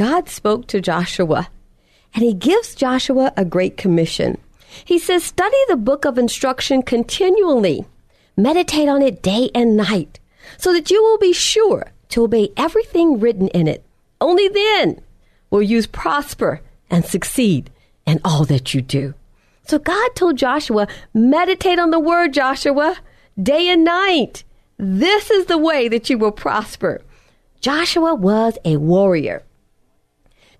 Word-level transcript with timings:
God 0.00 0.30
spoke 0.30 0.66
to 0.68 0.80
Joshua, 0.80 1.50
and 2.14 2.24
he 2.24 2.32
gives 2.32 2.74
Joshua 2.74 3.34
a 3.36 3.44
great 3.44 3.76
commission. 3.76 4.38
He 4.82 4.98
says, 4.98 5.22
Study 5.22 5.58
the 5.68 5.76
book 5.76 6.06
of 6.06 6.16
instruction 6.16 6.80
continually, 6.80 7.84
meditate 8.34 8.88
on 8.88 9.02
it 9.02 9.20
day 9.20 9.50
and 9.54 9.76
night, 9.76 10.18
so 10.56 10.72
that 10.72 10.90
you 10.90 11.02
will 11.02 11.18
be 11.18 11.34
sure 11.34 11.92
to 12.08 12.24
obey 12.24 12.48
everything 12.56 13.20
written 13.20 13.48
in 13.48 13.68
it. 13.68 13.84
Only 14.22 14.48
then 14.48 15.02
will 15.50 15.60
you 15.60 15.86
prosper 15.86 16.62
and 16.88 17.04
succeed 17.04 17.70
in 18.06 18.22
all 18.24 18.46
that 18.46 18.72
you 18.72 18.80
do. 18.80 19.12
So 19.66 19.78
God 19.78 20.12
told 20.14 20.38
Joshua, 20.38 20.88
Meditate 21.12 21.78
on 21.78 21.90
the 21.90 22.00
word, 22.00 22.32
Joshua, 22.32 22.96
day 23.38 23.68
and 23.68 23.84
night. 23.84 24.44
This 24.78 25.30
is 25.30 25.44
the 25.44 25.58
way 25.58 25.88
that 25.88 26.08
you 26.08 26.16
will 26.16 26.32
prosper. 26.32 27.02
Joshua 27.60 28.14
was 28.14 28.56
a 28.64 28.78
warrior. 28.78 29.42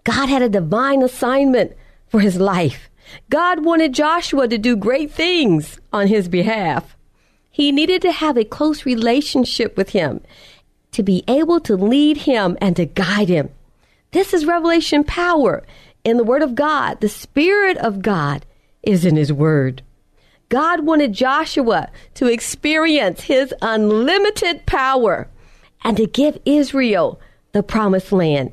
God 0.05 0.29
had 0.29 0.43
a 0.43 0.49
divine 0.49 1.03
assignment 1.03 1.73
for 2.09 2.21
his 2.21 2.37
life. 2.37 2.89
God 3.29 3.65
wanted 3.65 3.93
Joshua 3.93 4.49
to 4.49 4.59
do 4.59 4.77
great 4.77 5.11
things 5.11 5.79
on 5.93 6.07
his 6.07 6.29
behalf. 6.29 6.97
He 7.51 7.73
needed 7.73 8.03
to 8.03 8.13
have 8.13 8.37
a 8.37 8.45
close 8.45 8.87
relationship 8.87 9.77
with 9.77 9.91
him 9.91 10.21
to 10.93 11.03
be 11.03 11.25
able 11.29 11.61
to 11.61 11.77
lead 11.77 12.19
him 12.19 12.57
and 12.61 12.77
to 12.77 12.85
guide 12.85 13.29
him. 13.29 13.51
This 14.13 14.35
is 14.35 14.45
revelation 14.45 15.05
power 15.05 15.63
in 16.05 16.17
the 16.17 16.25
Word 16.25 16.43
of 16.43 16.55
God. 16.55 17.01
The 17.01 17.09
Spirit 17.09 17.77
of 17.79 18.03
God 18.03 18.45
is 18.83 19.05
in 19.05 19.17
His 19.17 19.33
Word. 19.33 19.83
God 20.49 20.85
wanted 20.85 21.13
Joshua 21.13 21.91
to 22.15 22.27
experience 22.27 23.23
His 23.23 23.55
unlimited 23.63 24.67
power 24.67 25.29
and 25.85 25.97
to 25.97 26.07
give 26.07 26.39
Israel 26.45 27.21
the 27.53 27.63
promised 27.63 28.11
land. 28.11 28.53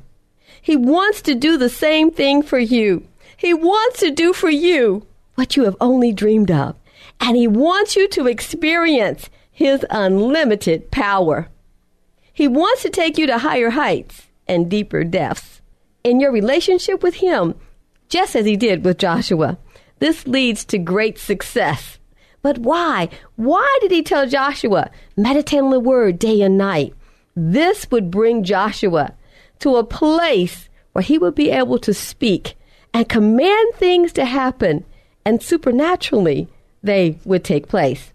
He 0.62 0.76
wants 0.76 1.22
to 1.24 1.36
do 1.36 1.58
the 1.58 1.70
same 1.70 2.12
thing 2.12 2.42
for 2.42 2.60
you. 2.60 3.08
He 3.36 3.54
wants 3.54 4.00
to 4.00 4.12
do 4.12 4.34
for 4.34 4.50
you 4.50 5.06
what 5.36 5.56
you 5.56 5.64
have 5.64 5.78
only 5.80 6.12
dreamed 6.12 6.52
of. 6.52 6.76
And 7.20 7.38
He 7.38 7.48
wants 7.48 7.96
you 7.96 8.08
to 8.10 8.28
experience 8.28 9.30
His 9.52 9.86
unlimited 9.90 10.92
power. 10.92 11.50
He 12.34 12.48
wants 12.48 12.82
to 12.84 12.90
take 12.90 13.18
you 13.18 13.28
to 13.28 13.40
higher 13.40 13.72
heights 13.72 14.28
and 14.48 14.70
deeper 14.70 15.04
depths 15.04 15.62
in 16.04 16.20
your 16.20 16.32
relationship 16.32 17.04
with 17.04 17.16
Him, 17.16 17.56
just 18.10 18.36
as 18.36 18.46
He 18.46 18.56
did 18.56 18.84
with 18.84 18.98
Joshua. 18.98 19.58
This 20.00 20.28
leads 20.28 20.64
to 20.66 20.78
great 20.78 21.18
success. 21.18 21.98
But 22.42 22.60
why? 22.60 23.10
Why 23.36 23.78
did 23.82 23.92
He 23.92 24.04
tell 24.04 24.28
Joshua, 24.28 24.92
meditate 25.16 25.62
on 25.62 25.72
the 25.72 25.80
Word 25.80 26.20
day 26.20 26.42
and 26.42 26.58
night? 26.58 26.94
This 27.36 27.90
would 27.92 28.10
bring 28.10 28.44
Joshua 28.44 29.14
to 29.60 29.76
a 29.76 29.84
place 29.84 30.70
where 30.94 31.04
he 31.04 31.18
would 31.18 31.36
be 31.36 31.50
able 31.52 31.80
to 31.80 31.94
speak 31.94 32.56
and 32.94 33.08
command 33.08 33.74
things 33.76 34.12
to 34.14 34.26
happen, 34.26 34.86
and 35.26 35.42
supernaturally 35.42 36.48
they 36.82 37.18
would 37.26 37.44
take 37.44 37.68
place. 37.68 38.14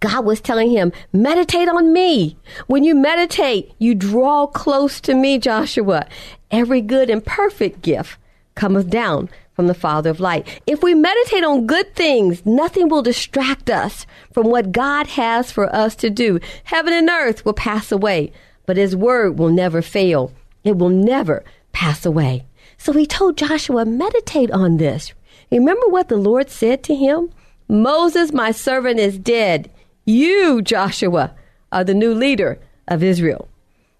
God 0.00 0.24
was 0.24 0.40
telling 0.40 0.70
him, 0.70 0.92
meditate 1.12 1.68
on 1.68 1.92
me. 1.92 2.36
When 2.66 2.82
you 2.82 2.94
meditate, 2.94 3.72
you 3.78 3.94
draw 3.94 4.46
close 4.48 5.00
to 5.02 5.14
me, 5.14 5.38
Joshua. 5.38 6.06
Every 6.50 6.80
good 6.80 7.08
and 7.08 7.24
perfect 7.24 7.82
gift 7.82 8.18
cometh 8.54 8.90
down 8.90 9.30
from 9.54 9.68
the 9.68 9.74
Father 9.74 10.10
of 10.10 10.18
light. 10.18 10.60
If 10.66 10.82
we 10.82 10.94
meditate 10.94 11.44
on 11.44 11.66
good 11.66 11.94
things, 11.94 12.44
nothing 12.44 12.88
will 12.88 13.02
distract 13.02 13.70
us 13.70 14.06
from 14.32 14.48
what 14.48 14.72
God 14.72 15.06
has 15.08 15.52
for 15.52 15.72
us 15.74 15.94
to 15.96 16.10
do. 16.10 16.40
Heaven 16.64 16.92
and 16.92 17.08
earth 17.08 17.44
will 17.44 17.52
pass 17.52 17.92
away, 17.92 18.32
but 18.66 18.76
His 18.76 18.96
word 18.96 19.38
will 19.38 19.50
never 19.50 19.82
fail. 19.82 20.32
It 20.64 20.78
will 20.78 20.90
never 20.90 21.44
pass 21.72 22.06
away. 22.06 22.44
So 22.78 22.92
he 22.92 23.06
told 23.06 23.36
Joshua, 23.36 23.84
meditate 23.84 24.50
on 24.50 24.76
this. 24.76 25.12
Remember 25.50 25.86
what 25.86 26.08
the 26.08 26.16
Lord 26.16 26.50
said 26.50 26.82
to 26.84 26.94
him? 26.94 27.30
Moses, 27.68 28.32
my 28.32 28.50
servant, 28.50 28.98
is 28.98 29.18
dead. 29.18 29.70
You, 30.04 30.62
Joshua, 30.62 31.34
are 31.70 31.84
the 31.84 31.94
new 31.94 32.14
leader 32.14 32.58
of 32.88 33.02
Israel. 33.02 33.48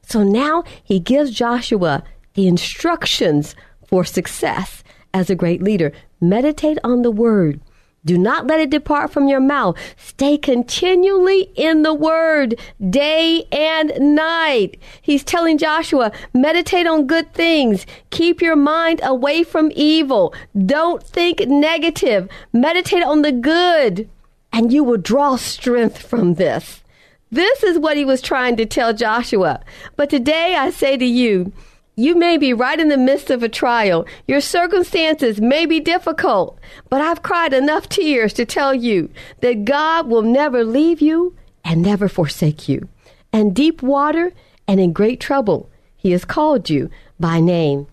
So 0.02 0.22
now 0.24 0.64
he 0.82 0.98
gives 0.98 1.30
Joshua 1.30 2.02
the 2.34 2.48
instructions 2.48 3.54
for 3.86 4.04
success 4.04 4.82
as 5.14 5.30
a 5.30 5.36
great 5.36 5.62
leader. 5.62 5.92
Meditate 6.20 6.78
on 6.82 7.02
the 7.02 7.10
word. 7.10 7.60
Do 8.04 8.18
not 8.18 8.48
let 8.48 8.58
it 8.58 8.70
depart 8.70 9.12
from 9.12 9.28
your 9.28 9.40
mouth. 9.40 9.76
Stay 9.96 10.36
continually 10.36 11.52
in 11.54 11.82
the 11.82 11.94
word 11.94 12.58
day 12.90 13.44
and 13.52 13.92
night. 14.00 14.76
He's 15.00 15.22
telling 15.22 15.56
Joshua, 15.56 16.10
meditate 16.34 16.88
on 16.88 17.06
good 17.06 17.32
things. 17.32 17.86
Keep 18.10 18.42
your 18.42 18.56
mind 18.56 19.00
away 19.04 19.44
from 19.44 19.70
evil. 19.76 20.34
Don't 20.66 21.00
think 21.02 21.46
negative. 21.46 22.28
Meditate 22.52 23.04
on 23.04 23.22
the 23.22 23.32
good 23.32 24.08
and 24.52 24.72
you 24.72 24.82
will 24.84 24.98
draw 24.98 25.36
strength 25.36 25.98
from 25.98 26.34
this. 26.34 26.82
This 27.30 27.62
is 27.62 27.78
what 27.78 27.96
he 27.96 28.04
was 28.04 28.20
trying 28.20 28.56
to 28.56 28.66
tell 28.66 28.92
Joshua. 28.92 29.62
But 29.96 30.10
today 30.10 30.54
I 30.54 30.70
say 30.70 30.96
to 30.98 31.06
you, 31.06 31.52
you 31.94 32.14
may 32.14 32.38
be 32.38 32.54
right 32.54 32.80
in 32.80 32.88
the 32.88 32.96
midst 32.96 33.30
of 33.30 33.42
a 33.42 33.48
trial. 33.48 34.06
Your 34.26 34.40
circumstances 34.40 35.40
may 35.40 35.66
be 35.66 35.78
difficult, 35.78 36.58
but 36.88 37.02
I've 37.02 37.22
cried 37.22 37.52
enough 37.52 37.88
tears 37.88 38.32
to 38.34 38.46
tell 38.46 38.74
you 38.74 39.10
that 39.40 39.66
God 39.66 40.08
will 40.08 40.22
never 40.22 40.64
leave 40.64 41.02
you 41.02 41.36
and 41.64 41.82
never 41.82 42.08
forsake 42.08 42.66
you. 42.66 42.88
And 43.30 43.54
deep 43.54 43.82
water 43.82 44.32
and 44.66 44.80
in 44.80 44.92
great 44.94 45.20
trouble, 45.20 45.70
He 45.94 46.12
has 46.12 46.24
called 46.24 46.70
you 46.70 46.88
by 47.20 47.40
name. 47.40 47.86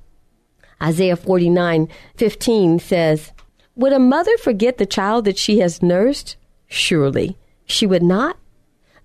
Isaiah 0.82 1.18
49 1.18 1.90
15 2.16 2.80
says, 2.80 3.34
Would 3.76 3.92
a 3.92 4.00
mother 4.00 4.38
forget 4.38 4.78
the 4.78 4.86
child 4.86 5.26
that 5.26 5.38
she 5.38 5.60
has 5.60 5.84
nursed? 5.84 6.38
Surely 6.68 7.38
she 7.66 7.86
would 7.86 8.04
not. 8.04 8.38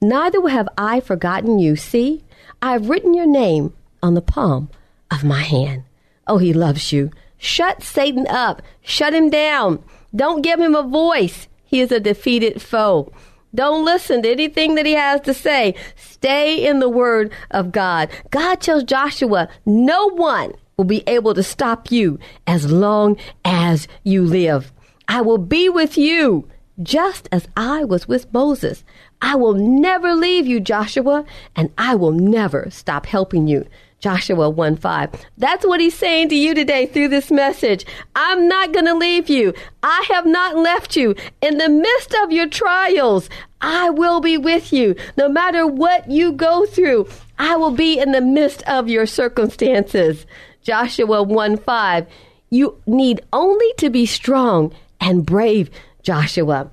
Neither 0.01 0.41
will 0.41 0.51
have 0.51 0.69
I 0.79 1.01
forgotten 1.01 1.59
you. 1.59 1.75
See, 1.75 2.23
I 2.63 2.73
have 2.73 2.89
written 2.89 3.13
your 3.13 3.27
name 3.27 3.73
on 4.01 4.15
the 4.15 4.23
palm 4.23 4.71
of 5.11 5.25
my 5.25 5.43
hand. 5.43 5.85
Oh, 6.27 6.39
he 6.39 6.53
loves 6.53 6.93
you. 6.93 7.11
Shut 7.37 7.83
Satan 7.83 8.27
up. 8.29 8.63
Shut 8.83 9.15
him 9.15 9.31
down. 9.31 9.83
Don't 10.15 10.43
give 10.43 10.61
him 10.61 10.75
a 10.75 10.83
voice. 10.83 11.49
He 11.65 11.81
is 11.81 11.93
a 11.93 12.01
defeated 12.01 12.63
foe. 12.63 13.13
Don't 13.55 13.85
listen 13.85 14.23
to 14.23 14.31
anything 14.31 14.75
that 14.75 14.87
he 14.87 14.95
has 14.95 15.21
to 15.23 15.35
say. 15.35 15.75
Stay 15.95 16.67
in 16.67 16.81
the 16.81 16.89
word 16.89 17.33
of 17.51 17.71
God. 17.71 18.11
God 18.31 18.61
tells 18.61 18.85
Joshua, 18.85 19.49
no 19.65 20.09
one 20.11 20.55
will 20.77 20.85
be 20.85 21.05
able 21.07 21.35
to 21.35 21.43
stop 21.43 21.91
you 21.91 22.19
as 22.47 22.71
long 22.71 23.17
as 23.45 23.87
you 24.03 24.25
live. 24.25 24.73
I 25.07 25.21
will 25.21 25.39
be 25.39 25.69
with 25.69 25.97
you 25.97 26.49
just 26.83 27.29
as 27.31 27.47
I 27.57 27.85
was 27.85 28.09
with 28.09 28.33
Moses. 28.33 28.83
I 29.23 29.37
will 29.37 29.55
never 29.55 30.15
leave 30.15 30.47
you, 30.47 30.59
Joshua, 30.59 31.25
and 31.55 31.71
I 31.79 31.95
will 31.95 32.13
never 32.13 32.69
stop 32.71 33.07
helping 33.07 33.47
you. 33.47 33.67
Joshua 34.05 34.51
1 34.51 34.77
5. 34.77 35.11
That's 35.39 35.65
what 35.65 35.81
he's 35.81 35.95
saying 35.95 36.29
to 36.29 36.35
you 36.35 36.53
today 36.53 36.85
through 36.85 37.09
this 37.09 37.31
message. 37.31 37.87
I'm 38.15 38.47
not 38.47 38.71
going 38.71 38.85
to 38.85 38.95
leave 38.95 39.31
you. 39.31 39.55
I 39.83 40.05
have 40.11 40.27
not 40.27 40.59
left 40.59 40.95
you. 40.95 41.15
In 41.41 41.57
the 41.57 41.71
midst 41.71 42.15
of 42.23 42.31
your 42.31 42.47
trials, 42.47 43.31
I 43.63 43.89
will 43.89 44.21
be 44.21 44.37
with 44.37 44.75
you. 44.75 44.95
No 45.17 45.31
matter 45.31 45.67
what 45.67 46.11
you 46.11 46.33
go 46.33 46.67
through, 46.67 47.09
I 47.39 47.57
will 47.57 47.71
be 47.71 47.99
in 47.99 48.13
the 48.13 48.21
midst 48.21 48.63
of 48.65 48.91
your 48.91 49.07
circumstances. 49.07 50.27
Joshua 50.61 51.23
1 51.23 51.57
5. 51.57 52.07
You 52.51 52.79
need 52.87 53.23
only 53.33 53.73
to 53.79 53.89
be 53.89 54.05
strong 54.05 54.75
and 55.01 55.25
brave, 55.25 55.71
Joshua 56.03 56.71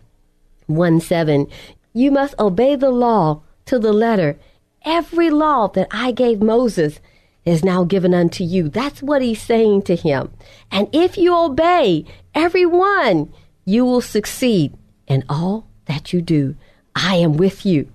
1 0.68 1.00
7. 1.00 1.48
You 1.94 2.12
must 2.12 2.36
obey 2.38 2.76
the 2.76 2.92
law 2.92 3.42
to 3.68 3.80
the 3.80 3.94
letter. 3.94 4.38
Every 4.84 5.30
law 5.30 5.70
that 5.70 5.88
I 5.92 6.12
gave 6.12 6.42
Moses 6.42 7.00
is 7.46 7.64
now 7.64 7.84
given 7.84 8.14
unto 8.14 8.44
you. 8.44 8.70
That's 8.70 9.02
what 9.02 9.22
he's 9.22 9.42
saying 9.42 9.84
to 9.84 9.96
him. 9.96 10.32
And 10.72 10.88
if 10.94 11.18
you 11.18 11.36
obey 11.36 12.06
every 12.36 12.66
one, 12.66 13.34
you 13.66 13.86
will 13.86 14.02
succeed 14.02 14.74
in 15.08 15.24
all 15.28 15.68
that 15.86 16.14
you 16.14 16.22
do. 16.22 16.56
I 16.96 17.16
am 17.16 17.38
with 17.38 17.66
you. 17.66 17.90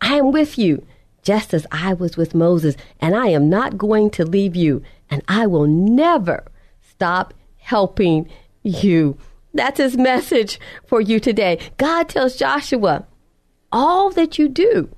I 0.00 0.14
am 0.16 0.32
with 0.32 0.58
you, 0.58 0.86
just 1.22 1.52
as 1.54 1.66
I 1.70 1.94
was 1.94 2.16
with 2.16 2.34
Moses, 2.34 2.76
and 3.00 3.14
I 3.14 3.28
am 3.28 3.48
not 3.48 3.78
going 3.78 4.10
to 4.10 4.24
leave 4.24 4.56
you, 4.56 4.82
and 5.10 5.22
I 5.28 5.46
will 5.46 5.66
never 5.66 6.44
stop 6.80 7.34
helping 7.58 8.28
you. 8.62 9.18
That's 9.52 9.78
his 9.78 9.96
message 9.96 10.60
for 10.86 11.00
you 11.00 11.20
today. 11.20 11.58
God 11.76 12.08
tells 12.08 12.36
Joshua, 12.36 13.06
all 13.72 14.10
that 14.10 14.38
you 14.38 14.48
do, 14.48 14.88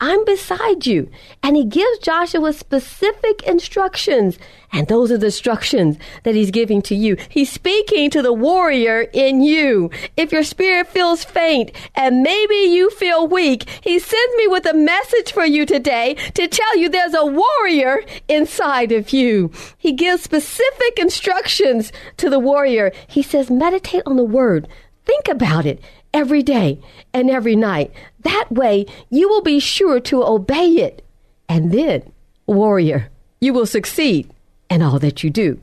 I'm 0.00 0.24
beside 0.24 0.86
you. 0.86 1.10
And 1.42 1.56
he 1.56 1.64
gives 1.64 1.98
Joshua 1.98 2.54
specific 2.54 3.42
instructions. 3.42 4.38
And 4.72 4.88
those 4.88 5.12
are 5.12 5.18
the 5.18 5.26
instructions 5.26 5.98
that 6.22 6.34
he's 6.34 6.50
giving 6.50 6.80
to 6.82 6.94
you. 6.94 7.16
He's 7.28 7.52
speaking 7.52 8.08
to 8.10 8.22
the 8.22 8.32
warrior 8.32 9.02
in 9.12 9.42
you. 9.42 9.90
If 10.16 10.32
your 10.32 10.42
spirit 10.42 10.88
feels 10.88 11.22
faint 11.22 11.72
and 11.94 12.22
maybe 12.22 12.54
you 12.54 12.88
feel 12.90 13.26
weak, 13.26 13.68
he 13.82 13.98
sends 13.98 14.36
me 14.36 14.46
with 14.46 14.64
a 14.64 14.74
message 14.74 15.32
for 15.32 15.44
you 15.44 15.66
today 15.66 16.14
to 16.34 16.48
tell 16.48 16.78
you 16.78 16.88
there's 16.88 17.14
a 17.14 17.26
warrior 17.26 18.02
inside 18.28 18.92
of 18.92 19.12
you. 19.12 19.50
He 19.76 19.92
gives 19.92 20.22
specific 20.22 20.98
instructions 20.98 21.92
to 22.16 22.30
the 22.30 22.38
warrior. 22.38 22.92
He 23.06 23.22
says, 23.22 23.50
meditate 23.50 24.04
on 24.06 24.16
the 24.16 24.24
word. 24.24 24.66
Think 25.04 25.28
about 25.28 25.66
it 25.66 25.82
every 26.12 26.42
day 26.42 26.80
and 27.12 27.30
every 27.30 27.56
night. 27.56 27.92
That 28.22 28.50
way, 28.50 28.86
you 29.08 29.28
will 29.28 29.42
be 29.42 29.60
sure 29.60 30.00
to 30.00 30.24
obey 30.24 30.68
it. 30.68 31.04
And 31.48 31.72
then, 31.72 32.12
warrior, 32.46 33.10
you 33.40 33.52
will 33.52 33.66
succeed 33.66 34.30
in 34.68 34.82
all 34.82 34.98
that 34.98 35.24
you 35.24 35.30
do. 35.30 35.60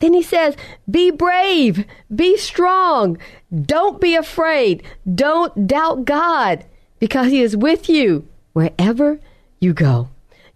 Then 0.00 0.14
he 0.14 0.22
says, 0.22 0.56
Be 0.88 1.10
brave, 1.10 1.84
be 2.14 2.36
strong, 2.36 3.18
don't 3.52 4.00
be 4.00 4.14
afraid, 4.14 4.82
don't 5.12 5.66
doubt 5.66 6.04
God, 6.04 6.64
because 6.98 7.30
he 7.30 7.42
is 7.42 7.56
with 7.56 7.88
you 7.88 8.26
wherever 8.52 9.18
you 9.60 9.72
go. 9.72 10.08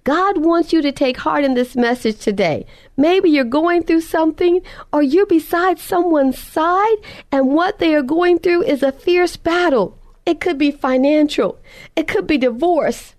God 0.05 0.45
wants 0.45 0.73
you 0.73 0.83
to 0.83 0.91
take 0.91 1.19
heart 1.19 1.45
in 1.45 1.55
this 1.55 1.77
message 1.77 2.19
today. 2.19 2.67
Maybe 2.97 3.31
you're 3.31 3.45
going 3.45 3.85
through 3.85 4.01
something 4.01 4.61
or 4.93 5.01
you're 5.01 5.27
beside 5.27 5.79
someone's 5.79 6.39
side 6.39 6.97
and 7.31 7.55
what 7.55 7.79
they 7.79 7.95
are 7.95 8.03
going 8.03 8.41
through 8.41 8.65
is 8.65 8.83
a 8.83 8.91
fierce 8.91 9.37
battle. 9.37 9.97
It 10.25 10.41
could 10.41 10.59
be 10.59 10.71
financial. 10.71 11.59
It 11.97 12.07
could 12.09 12.27
be 12.27 12.39
divorce. 12.39 13.15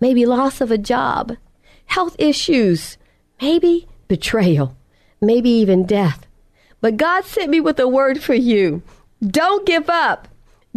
Maybe 0.00 0.26
loss 0.26 0.60
of 0.60 0.70
a 0.70 0.78
job, 0.78 1.36
health 1.86 2.16
issues, 2.18 2.98
maybe 3.40 3.88
betrayal, 4.08 4.76
maybe 5.20 5.50
even 5.50 5.86
death. 5.86 6.26
But 6.80 6.96
God 6.96 7.24
sent 7.24 7.50
me 7.50 7.60
with 7.60 7.80
a 7.80 7.88
word 7.88 8.22
for 8.22 8.34
you. 8.34 8.82
Don't 9.26 9.66
give 9.66 9.88
up. 9.88 10.28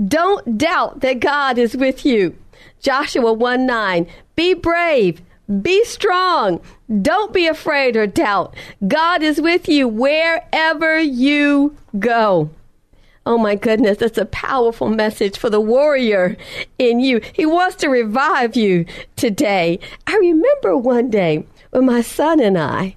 Don't 0.08 0.58
doubt 0.58 1.02
that 1.02 1.20
God 1.20 1.58
is 1.58 1.76
with 1.76 2.06
you. 2.06 2.38
Joshua 2.80 3.34
1 3.34 3.66
9. 3.66 4.08
Be 4.36 4.54
brave. 4.54 5.22
Be 5.62 5.84
strong. 5.86 6.62
Don't 7.02 7.34
be 7.34 7.48
afraid 7.48 7.96
or 7.96 8.06
doubt. 8.06 8.56
God 8.88 9.24
is 9.24 9.42
with 9.42 9.68
you 9.68 9.88
wherever 9.88 11.00
you 11.00 11.76
go. 12.00 12.50
Oh 13.28 13.38
my 13.38 13.56
goodness, 13.56 13.98
that's 13.98 14.18
a 14.18 14.26
powerful 14.26 14.88
message 14.88 15.38
for 15.38 15.50
the 15.50 15.60
warrior 15.60 16.38
in 16.80 17.02
you. 17.02 17.20
He 17.34 17.46
wants 17.46 17.76
to 17.78 17.90
revive 17.90 18.56
you 18.56 18.86
today. 19.18 19.82
I 20.08 20.16
remember 20.16 20.78
one 20.78 21.10
day 21.10 21.46
when 21.72 21.86
my 21.86 22.00
son 22.00 22.40
and 22.40 22.58
I, 22.58 22.96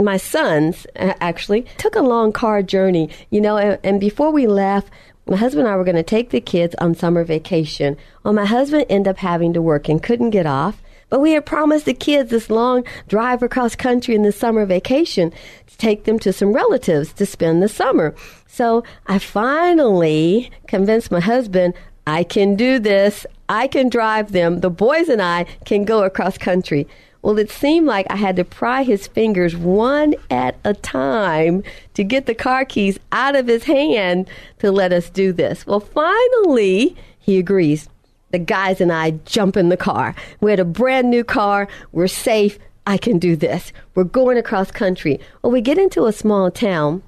my 0.00 0.16
sons 0.16 0.84
actually, 0.96 1.64
took 1.78 1.94
a 1.94 2.02
long 2.02 2.32
car 2.32 2.64
journey, 2.64 3.08
you 3.30 3.40
know, 3.40 3.56
and, 3.56 3.78
and 3.84 4.00
before 4.00 4.32
we 4.32 4.48
left, 4.48 4.90
my 5.26 5.36
husband 5.36 5.68
and 5.68 5.72
I 5.72 5.76
were 5.76 5.84
going 5.84 5.94
to 5.94 6.02
take 6.02 6.30
the 6.30 6.40
kids 6.40 6.74
on 6.80 6.96
summer 6.96 7.22
vacation. 7.22 7.96
Well, 8.24 8.34
my 8.34 8.46
husband 8.46 8.86
ended 8.88 9.12
up 9.12 9.18
having 9.18 9.52
to 9.52 9.62
work 9.62 9.88
and 9.88 10.02
couldn't 10.02 10.30
get 10.30 10.44
off. 10.44 10.82
But 11.12 11.20
we 11.20 11.32
had 11.32 11.44
promised 11.44 11.84
the 11.84 11.92
kids 11.92 12.30
this 12.30 12.48
long 12.48 12.84
drive 13.06 13.42
across 13.42 13.76
country 13.76 14.14
in 14.14 14.22
the 14.22 14.32
summer 14.32 14.64
vacation 14.64 15.30
to 15.66 15.76
take 15.76 16.04
them 16.04 16.18
to 16.20 16.32
some 16.32 16.54
relatives 16.54 17.12
to 17.12 17.26
spend 17.26 17.62
the 17.62 17.68
summer. 17.68 18.14
So 18.46 18.82
I 19.06 19.18
finally 19.18 20.50
convinced 20.66 21.10
my 21.10 21.20
husband 21.20 21.74
I 22.06 22.24
can 22.24 22.56
do 22.56 22.78
this. 22.78 23.26
I 23.46 23.66
can 23.66 23.90
drive 23.90 24.32
them. 24.32 24.60
The 24.60 24.70
boys 24.70 25.10
and 25.10 25.20
I 25.20 25.44
can 25.66 25.84
go 25.84 26.02
across 26.02 26.38
country. 26.38 26.88
Well, 27.20 27.38
it 27.38 27.50
seemed 27.50 27.86
like 27.86 28.06
I 28.08 28.16
had 28.16 28.36
to 28.36 28.44
pry 28.44 28.82
his 28.82 29.06
fingers 29.06 29.54
one 29.54 30.14
at 30.30 30.56
a 30.64 30.72
time 30.72 31.62
to 31.92 32.04
get 32.04 32.24
the 32.24 32.34
car 32.34 32.64
keys 32.64 32.98
out 33.12 33.36
of 33.36 33.48
his 33.48 33.64
hand 33.64 34.30
to 34.60 34.72
let 34.72 34.94
us 34.94 35.10
do 35.10 35.34
this. 35.34 35.66
Well, 35.66 35.80
finally, 35.80 36.96
he 37.18 37.38
agrees. 37.38 37.90
The 38.32 38.38
guys 38.38 38.80
and 38.80 38.92
I 38.92 39.12
jump 39.24 39.56
in 39.56 39.68
the 39.68 39.76
car. 39.76 40.14
We 40.40 40.50
had 40.50 40.60
a 40.60 40.64
brand 40.64 41.10
new 41.10 41.24
car. 41.24 41.68
We're 41.92 42.08
safe. 42.08 42.58
I 42.86 42.98
can 42.98 43.18
do 43.18 43.36
this. 43.36 43.72
We're 43.94 44.04
going 44.04 44.36
across 44.36 44.70
country. 44.70 45.20
Well, 45.40 45.52
we 45.52 45.60
get 45.60 45.78
into 45.78 46.06
a 46.06 46.12
small 46.12 46.50
town 46.50 47.02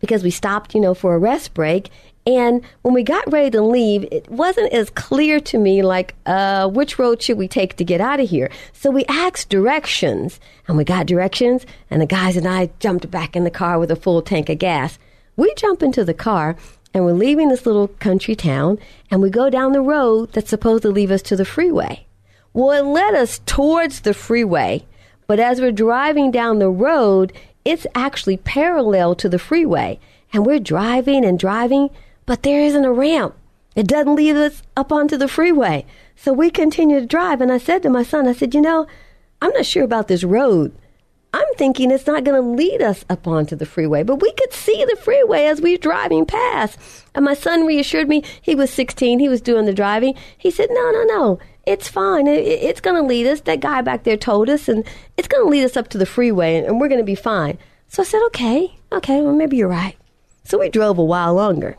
because 0.00 0.22
we 0.22 0.30
stopped, 0.30 0.74
you 0.74 0.80
know, 0.80 0.92
for 0.92 1.14
a 1.14 1.18
rest 1.18 1.54
break 1.54 1.90
and 2.26 2.62
when 2.82 2.92
we 2.92 3.04
got 3.04 3.30
ready 3.32 3.50
to 3.50 3.62
leave, 3.62 4.02
it 4.10 4.28
wasn't 4.28 4.72
as 4.72 4.90
clear 4.90 5.38
to 5.40 5.58
me 5.58 5.82
like, 5.82 6.16
uh, 6.26 6.68
which 6.68 6.98
road 6.98 7.22
should 7.22 7.38
we 7.38 7.46
take 7.46 7.76
to 7.76 7.84
get 7.84 8.00
out 8.00 8.18
of 8.18 8.28
here? 8.28 8.50
So 8.72 8.90
we 8.90 9.04
asked 9.04 9.48
directions 9.48 10.40
and 10.66 10.76
we 10.76 10.82
got 10.82 11.06
directions 11.06 11.64
and 11.88 12.02
the 12.02 12.06
guys 12.06 12.36
and 12.36 12.48
I 12.48 12.70
jumped 12.80 13.08
back 13.12 13.36
in 13.36 13.44
the 13.44 13.50
car 13.50 13.78
with 13.78 13.92
a 13.92 13.96
full 13.96 14.22
tank 14.22 14.48
of 14.48 14.58
gas. 14.58 14.98
We 15.36 15.54
jump 15.54 15.84
into 15.84 16.04
the 16.04 16.14
car 16.14 16.56
and 16.96 17.04
we're 17.04 17.12
leaving 17.12 17.50
this 17.50 17.66
little 17.66 17.88
country 17.88 18.34
town 18.34 18.78
and 19.10 19.20
we 19.20 19.28
go 19.28 19.50
down 19.50 19.72
the 19.72 19.82
road 19.82 20.32
that's 20.32 20.48
supposed 20.48 20.82
to 20.82 20.88
lead 20.88 21.12
us 21.12 21.20
to 21.20 21.36
the 21.36 21.44
freeway. 21.44 22.06
Well, 22.54 22.70
it 22.70 22.88
led 22.88 23.14
us 23.14 23.40
towards 23.44 24.00
the 24.00 24.14
freeway, 24.14 24.86
but 25.26 25.38
as 25.38 25.60
we're 25.60 25.72
driving 25.72 26.30
down 26.30 26.58
the 26.58 26.70
road, 26.70 27.34
it's 27.66 27.86
actually 27.94 28.38
parallel 28.38 29.14
to 29.16 29.28
the 29.28 29.38
freeway. 29.38 30.00
And 30.32 30.46
we're 30.46 30.58
driving 30.58 31.22
and 31.22 31.38
driving 31.38 31.90
but 32.24 32.42
there 32.42 32.62
isn't 32.62 32.84
a 32.84 32.92
ramp. 32.92 33.34
It 33.74 33.86
doesn't 33.86 34.16
lead 34.16 34.36
us 34.36 34.62
up 34.74 34.90
onto 34.90 35.18
the 35.18 35.28
freeway. 35.28 35.84
So 36.16 36.32
we 36.32 36.50
continue 36.50 36.98
to 36.98 37.06
drive. 37.06 37.42
And 37.42 37.52
I 37.52 37.58
said 37.58 37.82
to 37.82 37.90
my 37.90 38.04
son, 38.04 38.26
I 38.26 38.32
said, 38.32 38.54
you 38.54 38.62
know, 38.62 38.86
I'm 39.42 39.52
not 39.52 39.66
sure 39.66 39.84
about 39.84 40.08
this 40.08 40.24
road. 40.24 40.74
I'm 41.32 41.46
thinking 41.56 41.90
it's 41.90 42.06
not 42.06 42.24
going 42.24 42.40
to 42.40 42.48
lead 42.48 42.80
us 42.80 43.04
up 43.10 43.26
onto 43.26 43.56
the 43.56 43.66
freeway, 43.66 44.02
but 44.02 44.22
we 44.22 44.32
could 44.32 44.52
see 44.52 44.84
the 44.84 44.96
freeway 44.96 45.44
as 45.44 45.60
we 45.60 45.72
were 45.72 45.78
driving 45.78 46.24
past. 46.24 46.78
And 47.14 47.24
my 47.24 47.34
son 47.34 47.66
reassured 47.66 48.08
me. 48.08 48.22
He 48.40 48.54
was 48.54 48.70
16. 48.70 49.18
He 49.18 49.28
was 49.28 49.40
doing 49.40 49.66
the 49.66 49.74
driving. 49.74 50.14
He 50.38 50.50
said, 50.50 50.70
no, 50.70 50.90
no, 50.90 51.04
no. 51.04 51.38
It's 51.66 51.88
fine. 51.88 52.26
it's 52.26 52.80
going 52.80 52.96
to 52.96 53.06
lead 53.06 53.26
us. 53.26 53.40
That 53.40 53.60
guy 53.60 53.82
back 53.82 54.04
there 54.04 54.16
told 54.16 54.48
us, 54.48 54.68
and 54.68 54.84
it's 55.16 55.28
going 55.28 55.44
to 55.44 55.50
lead 55.50 55.64
us 55.64 55.76
up 55.76 55.88
to 55.88 55.98
the 55.98 56.06
freeway, 56.06 56.64
and 56.64 56.80
we're 56.80 56.88
going 56.88 57.00
to 57.00 57.04
be 57.04 57.16
fine. 57.16 57.58
So 57.88 58.02
I 58.02 58.06
said, 58.06 58.22
okay, 58.26 58.78
okay, 58.92 59.20
well, 59.20 59.34
maybe 59.34 59.56
you're 59.56 59.68
right. 59.68 59.96
So 60.44 60.58
we 60.58 60.68
drove 60.68 60.96
a 60.96 61.04
while 61.04 61.34
longer 61.34 61.76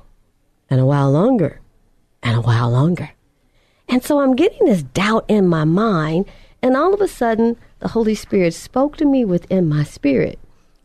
and 0.70 0.82
a 0.82 0.86
while 0.86 1.10
longer 1.10 1.62
and 2.22 2.38
a 2.38 2.42
while 2.42 2.70
longer. 2.70 3.12
And 3.88 4.04
so 4.04 4.20
I'm 4.20 4.36
getting 4.36 4.68
this 4.68 4.84
doubt 4.84 5.26
in 5.30 5.48
my 5.48 5.64
mind, 5.64 6.26
and 6.62 6.76
all 6.76 6.94
of 6.94 7.00
a 7.00 7.08
sudden, 7.08 7.56
the 7.80 7.90
Holy 7.90 8.16
Spirit 8.16 8.54
spoke 8.54 8.98
to 8.98 9.06
me 9.06 9.26
within 9.26 9.68
my 9.68 9.84
spirit. 9.84 10.40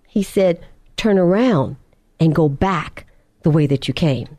He 0.06 0.22
said, 0.22 0.64
Turn 0.96 1.18
around 1.18 1.76
and 2.20 2.34
go 2.34 2.48
back 2.48 3.06
the 3.42 3.50
way 3.50 3.66
that 3.66 3.88
you 3.88 3.94
came. 3.94 4.38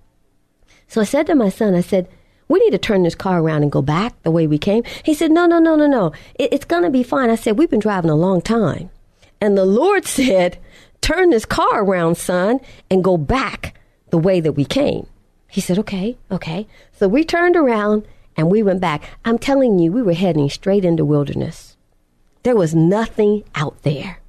So 0.88 1.02
I 1.02 1.06
said 1.06 1.28
to 1.28 1.36
my 1.36 1.50
son, 1.50 1.76
I 1.76 1.82
said, 1.82 2.08
we 2.48 2.60
need 2.60 2.72
to 2.72 2.78
turn 2.78 3.04
this 3.04 3.16
car 3.16 3.42
around 3.42 3.64
and 3.64 3.72
go 3.72 3.82
back 3.82 4.22
the 4.22 4.32
way 4.32 4.46
we 4.46 4.58
came. 4.58 4.84
He 5.04 5.14
said, 5.14 5.32
no, 5.32 5.46
no, 5.46 5.60
no, 5.60 5.76
no, 5.76 5.88
no. 5.88 6.14
It, 6.36 6.54
it's 6.54 6.66
going 6.66 6.84
to 6.84 6.90
be 6.90 7.04
fine. 7.04 7.30
I 7.30 7.36
said, 7.36 7.58
we've 7.58 7.70
been 7.70 7.80
driving 7.80 8.12
a 8.12 8.16
long 8.16 8.42
time. 8.42 8.92
And 9.42 9.58
the 9.58 9.66
Lord 9.66 10.06
said, 10.20 10.58
Turn 11.02 11.32
this 11.32 11.44
car 11.44 11.84
around, 11.84 12.16
son, 12.16 12.62
and 12.90 13.04
go 13.04 13.18
back 13.18 13.78
the 14.10 14.18
way 14.18 14.40
that 14.40 14.54
we 14.54 14.64
came. 14.64 15.06
He 15.50 15.60
said, 15.60 15.78
Okay, 15.80 16.18
okay. 16.32 16.66
So 16.94 17.10
we 17.10 17.26
turned 17.26 17.58
around 17.58 18.08
and 18.38 18.50
we 18.50 18.64
went 18.64 18.80
back. 18.80 19.04
I'm 19.26 19.38
telling 19.38 19.80
you, 19.80 19.92
we 19.92 20.02
were 20.02 20.14
heading 20.14 20.50
straight 20.50 20.86
into 20.86 21.04
wilderness. 21.04 21.73
There 22.44 22.56
was 22.56 22.76
nothing 22.76 23.44
out 23.56 23.82
there. 23.84 24.20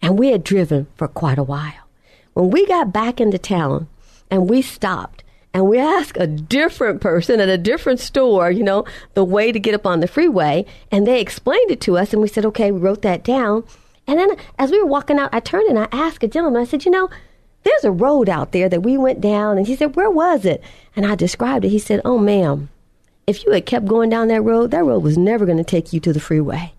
And 0.00 0.18
we 0.18 0.30
had 0.30 0.44
driven 0.44 0.86
for 0.96 1.08
quite 1.08 1.38
a 1.38 1.42
while. 1.42 1.88
When 2.34 2.50
we 2.50 2.66
got 2.66 2.92
back 2.92 3.20
into 3.20 3.38
town 3.38 3.88
and 4.30 4.48
we 4.48 4.62
stopped 4.62 5.22
and 5.54 5.68
we 5.68 5.78
asked 5.78 6.16
a 6.18 6.26
different 6.26 7.00
person 7.00 7.40
at 7.40 7.48
a 7.48 7.58
different 7.58 8.00
store, 8.00 8.50
you 8.50 8.62
know, 8.62 8.84
the 9.14 9.24
way 9.24 9.52
to 9.52 9.60
get 9.60 9.74
up 9.74 9.86
on 9.86 10.00
the 10.00 10.08
freeway, 10.08 10.64
and 10.90 11.06
they 11.06 11.20
explained 11.20 11.70
it 11.70 11.80
to 11.82 11.98
us, 11.98 12.12
and 12.12 12.22
we 12.22 12.28
said, 12.28 12.46
okay, 12.46 12.72
we 12.72 12.80
wrote 12.80 13.02
that 13.02 13.22
down. 13.22 13.64
And 14.06 14.18
then 14.18 14.30
as 14.58 14.70
we 14.70 14.80
were 14.80 14.86
walking 14.86 15.18
out, 15.18 15.32
I 15.32 15.40
turned 15.40 15.68
and 15.68 15.78
I 15.78 15.88
asked 15.92 16.24
a 16.24 16.28
gentleman, 16.28 16.62
I 16.62 16.64
said, 16.64 16.84
you 16.84 16.90
know, 16.90 17.08
there's 17.64 17.84
a 17.84 17.92
road 17.92 18.28
out 18.28 18.52
there 18.52 18.68
that 18.68 18.82
we 18.82 18.96
went 18.96 19.20
down. 19.20 19.56
And 19.56 19.66
he 19.66 19.76
said, 19.76 19.94
where 19.94 20.10
was 20.10 20.44
it? 20.44 20.62
And 20.96 21.06
I 21.06 21.14
described 21.14 21.64
it. 21.64 21.68
He 21.68 21.78
said, 21.78 22.00
oh, 22.04 22.18
ma'am, 22.18 22.68
if 23.26 23.44
you 23.44 23.52
had 23.52 23.66
kept 23.66 23.86
going 23.86 24.10
down 24.10 24.28
that 24.28 24.42
road, 24.42 24.72
that 24.72 24.84
road 24.84 25.02
was 25.02 25.16
never 25.16 25.46
going 25.46 25.58
to 25.58 25.64
take 25.64 25.92
you 25.92 26.00
to 26.00 26.12
the 26.12 26.18
freeway. 26.18 26.72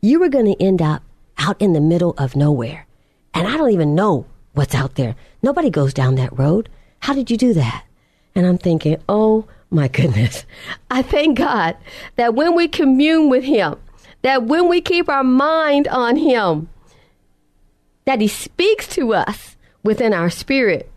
You 0.00 0.20
were 0.20 0.28
going 0.28 0.46
to 0.46 0.62
end 0.62 0.80
up 0.80 1.02
out 1.38 1.60
in 1.60 1.72
the 1.72 1.80
middle 1.80 2.14
of 2.18 2.36
nowhere. 2.36 2.86
And 3.34 3.46
I 3.46 3.56
don't 3.56 3.72
even 3.72 3.94
know 3.94 4.26
what's 4.52 4.74
out 4.74 4.94
there. 4.94 5.16
Nobody 5.42 5.70
goes 5.70 5.94
down 5.94 6.16
that 6.16 6.36
road. 6.38 6.68
How 7.00 7.14
did 7.14 7.30
you 7.30 7.36
do 7.36 7.52
that? 7.54 7.84
And 8.34 8.46
I'm 8.46 8.58
thinking, 8.58 8.98
oh 9.08 9.46
my 9.70 9.88
goodness. 9.98 10.44
I 10.90 11.02
thank 11.02 11.38
God 11.38 11.76
that 12.16 12.34
when 12.34 12.54
we 12.54 12.68
commune 12.68 13.28
with 13.28 13.44
Him, 13.44 13.76
that 14.22 14.44
when 14.44 14.68
we 14.68 14.80
keep 14.80 15.08
our 15.08 15.24
mind 15.24 15.88
on 15.88 16.16
Him, 16.16 16.68
that 18.04 18.20
He 18.20 18.28
speaks 18.28 18.86
to 18.88 19.14
us 19.14 19.56
within 19.82 20.12
our 20.12 20.30
spirit. 20.30 20.90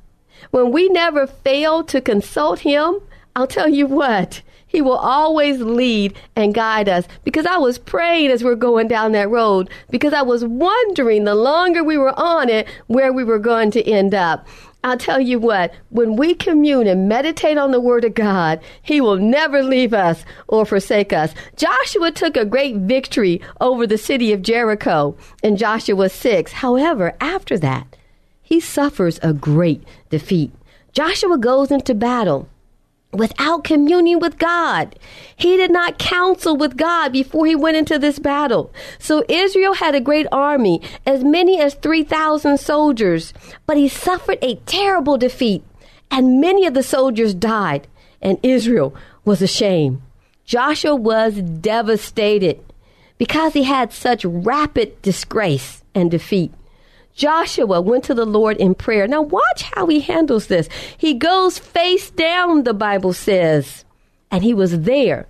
When 0.51 0.71
we 0.71 0.89
never 0.89 1.27
fail 1.27 1.83
to 1.85 2.01
consult 2.01 2.59
Him, 2.59 2.99
I'll 3.35 3.47
tell 3.47 3.69
you 3.69 3.87
what, 3.87 4.41
he 4.71 4.81
will 4.81 4.97
always 4.97 5.59
lead 5.59 6.13
and 6.35 6.53
guide 6.53 6.87
us 6.87 7.05
because 7.23 7.45
I 7.45 7.57
was 7.57 7.77
praying 7.77 8.31
as 8.31 8.43
we 8.43 8.49
are 8.51 8.55
going 8.55 8.87
down 8.87 9.11
that 9.11 9.29
road 9.29 9.69
because 9.89 10.13
I 10.13 10.21
was 10.21 10.45
wondering 10.45 11.25
the 11.25 11.35
longer 11.35 11.83
we 11.83 11.97
were 11.97 12.17
on 12.17 12.49
it 12.49 12.67
where 12.87 13.11
we 13.11 13.25
were 13.25 13.39
going 13.39 13.71
to 13.71 13.83
end 13.83 14.15
up. 14.15 14.47
I'll 14.83 14.97
tell 14.97 15.19
you 15.19 15.37
what, 15.37 15.73
when 15.89 16.15
we 16.15 16.33
commune 16.33 16.87
and 16.87 17.07
meditate 17.07 17.57
on 17.57 17.71
the 17.71 17.79
Word 17.79 18.03
of 18.03 18.15
God, 18.15 18.59
He 18.81 18.99
will 18.99 19.17
never 19.17 19.61
leave 19.61 19.93
us 19.93 20.25
or 20.47 20.65
forsake 20.65 21.13
us. 21.13 21.35
Joshua 21.55 22.11
took 22.11 22.35
a 22.35 22.45
great 22.45 22.77
victory 22.77 23.41
over 23.59 23.85
the 23.85 23.99
city 23.99 24.33
of 24.33 24.41
Jericho 24.41 25.15
in 25.43 25.55
Joshua 25.55 26.09
6. 26.09 26.53
However, 26.53 27.13
after 27.21 27.59
that, 27.59 27.95
he 28.41 28.59
suffers 28.59 29.17
a 29.23 29.31
great 29.31 29.81
defeat. 30.09 30.51
Joshua 30.91 31.37
goes 31.37 31.71
into 31.71 31.93
battle 31.93 32.49
without 33.13 33.63
communion 33.63 34.19
with 34.19 34.37
God. 34.37 34.97
He 35.35 35.57
did 35.57 35.71
not 35.71 35.99
counsel 35.99 36.55
with 36.55 36.77
God 36.77 37.11
before 37.11 37.45
he 37.45 37.55
went 37.55 37.77
into 37.77 37.99
this 37.99 38.19
battle. 38.19 38.71
So 38.99 39.23
Israel 39.27 39.73
had 39.73 39.95
a 39.95 40.01
great 40.01 40.27
army, 40.31 40.81
as 41.05 41.23
many 41.23 41.59
as 41.59 41.73
3,000 41.75 42.57
soldiers, 42.57 43.33
but 43.65 43.77
he 43.77 43.87
suffered 43.87 44.37
a 44.41 44.55
terrible 44.65 45.17
defeat, 45.17 45.63
and 46.09 46.39
many 46.39 46.65
of 46.65 46.73
the 46.73 46.83
soldiers 46.83 47.33
died, 47.33 47.87
and 48.21 48.37
Israel 48.43 48.95
was 49.25 49.41
ashamed. 49.41 50.01
Joshua 50.45 50.95
was 50.95 51.35
devastated 51.35 52.59
because 53.17 53.53
he 53.53 53.63
had 53.63 53.93
such 53.93 54.25
rapid 54.25 55.01
disgrace 55.01 55.83
and 55.93 56.09
defeat. 56.09 56.51
Joshua 57.13 57.81
went 57.81 58.03
to 58.05 58.13
the 58.13 58.25
Lord 58.25 58.57
in 58.57 58.75
prayer. 58.75 59.07
Now, 59.07 59.21
watch 59.21 59.63
how 59.63 59.87
he 59.87 59.99
handles 59.99 60.47
this. 60.47 60.69
He 60.97 61.13
goes 61.13 61.59
face 61.59 62.09
down, 62.09 62.63
the 62.63 62.73
Bible 62.73 63.13
says, 63.13 63.85
and 64.29 64.43
he 64.43 64.53
was 64.53 64.81
there 64.81 65.27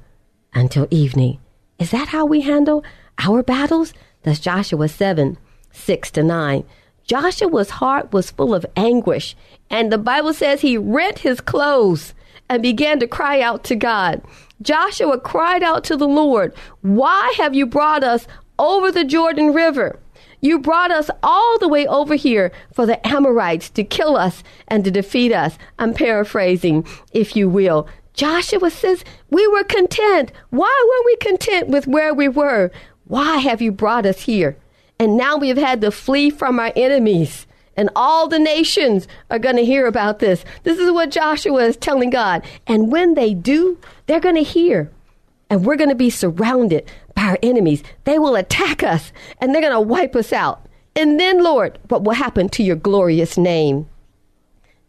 until 0.53 0.87
evening. 0.91 1.39
Is 1.79 1.91
that 1.91 2.09
how 2.09 2.25
we 2.25 2.41
handle 2.41 2.83
our 3.17 3.41
battles? 3.41 3.93
That's 4.23 4.39
Joshua 4.39 4.87
7 4.87 5.37
6 5.73 6.11
to 6.11 6.23
9. 6.23 6.63
Joshua's 7.03 7.71
heart 7.71 8.13
was 8.13 8.31
full 8.31 8.53
of 8.53 8.65
anguish, 8.75 9.35
and 9.69 9.91
the 9.91 9.97
Bible 9.97 10.33
says 10.33 10.61
he 10.61 10.77
rent 10.77 11.19
his 11.19 11.41
clothes 11.41 12.13
and 12.49 12.61
began 12.61 12.99
to 12.99 13.07
cry 13.07 13.41
out 13.41 13.63
to 13.63 13.75
God. 13.75 14.21
Joshua 14.61 15.19
cried 15.19 15.63
out 15.63 15.83
to 15.85 15.97
the 15.97 16.07
Lord, 16.07 16.53
Why 16.81 17.33
have 17.37 17.55
you 17.55 17.65
brought 17.65 18.03
us 18.03 18.27
over 18.59 18.91
the 18.91 19.03
Jordan 19.03 19.53
River? 19.53 19.99
You 20.41 20.57
brought 20.59 20.91
us 20.91 21.09
all 21.21 21.59
the 21.59 21.67
way 21.67 21.85
over 21.87 22.15
here 22.15 22.51
for 22.73 22.85
the 22.85 23.05
Amorites 23.07 23.69
to 23.71 23.83
kill 23.83 24.17
us 24.17 24.43
and 24.67 24.83
to 24.83 24.91
defeat 24.91 25.31
us. 25.31 25.57
I'm 25.77 25.93
paraphrasing, 25.93 26.85
if 27.13 27.35
you 27.35 27.47
will. 27.47 27.87
Joshua 28.13 28.69
says, 28.71 29.05
We 29.29 29.47
were 29.47 29.63
content. 29.63 30.31
Why 30.49 30.85
were 30.89 31.05
we 31.05 31.15
content 31.17 31.69
with 31.69 31.87
where 31.87 32.13
we 32.13 32.27
were? 32.27 32.71
Why 33.05 33.37
have 33.37 33.61
you 33.61 33.71
brought 33.71 34.05
us 34.05 34.21
here? 34.21 34.57
And 34.99 35.15
now 35.15 35.37
we 35.37 35.49
have 35.49 35.57
had 35.57 35.81
to 35.81 35.91
flee 35.91 36.29
from 36.29 36.59
our 36.59 36.73
enemies. 36.75 37.47
And 37.77 37.89
all 37.95 38.27
the 38.27 38.39
nations 38.39 39.07
are 39.29 39.39
going 39.39 39.55
to 39.55 39.65
hear 39.65 39.87
about 39.87 40.19
this. 40.19 40.43
This 40.63 40.77
is 40.77 40.91
what 40.91 41.09
Joshua 41.09 41.65
is 41.65 41.77
telling 41.77 42.09
God. 42.09 42.43
And 42.67 42.91
when 42.91 43.13
they 43.13 43.33
do, 43.33 43.77
they're 44.07 44.19
going 44.19 44.35
to 44.35 44.43
hear. 44.43 44.91
And 45.49 45.65
we're 45.65 45.77
going 45.77 45.89
to 45.89 45.95
be 45.95 46.09
surrounded 46.09 46.89
by 47.15 47.23
our 47.23 47.39
enemies. 47.43 47.83
They 48.03 48.19
will 48.19 48.35
attack 48.35 48.83
us 48.83 49.11
and 49.39 49.53
they're 49.53 49.61
going 49.61 49.73
to 49.73 49.79
wipe 49.79 50.15
us 50.15 50.33
out. 50.33 50.65
And 50.95 51.19
then, 51.19 51.43
Lord, 51.43 51.79
what 51.87 52.03
will 52.03 52.13
happen 52.13 52.49
to 52.49 52.63
your 52.63 52.75
glorious 52.75 53.37
name? 53.37 53.87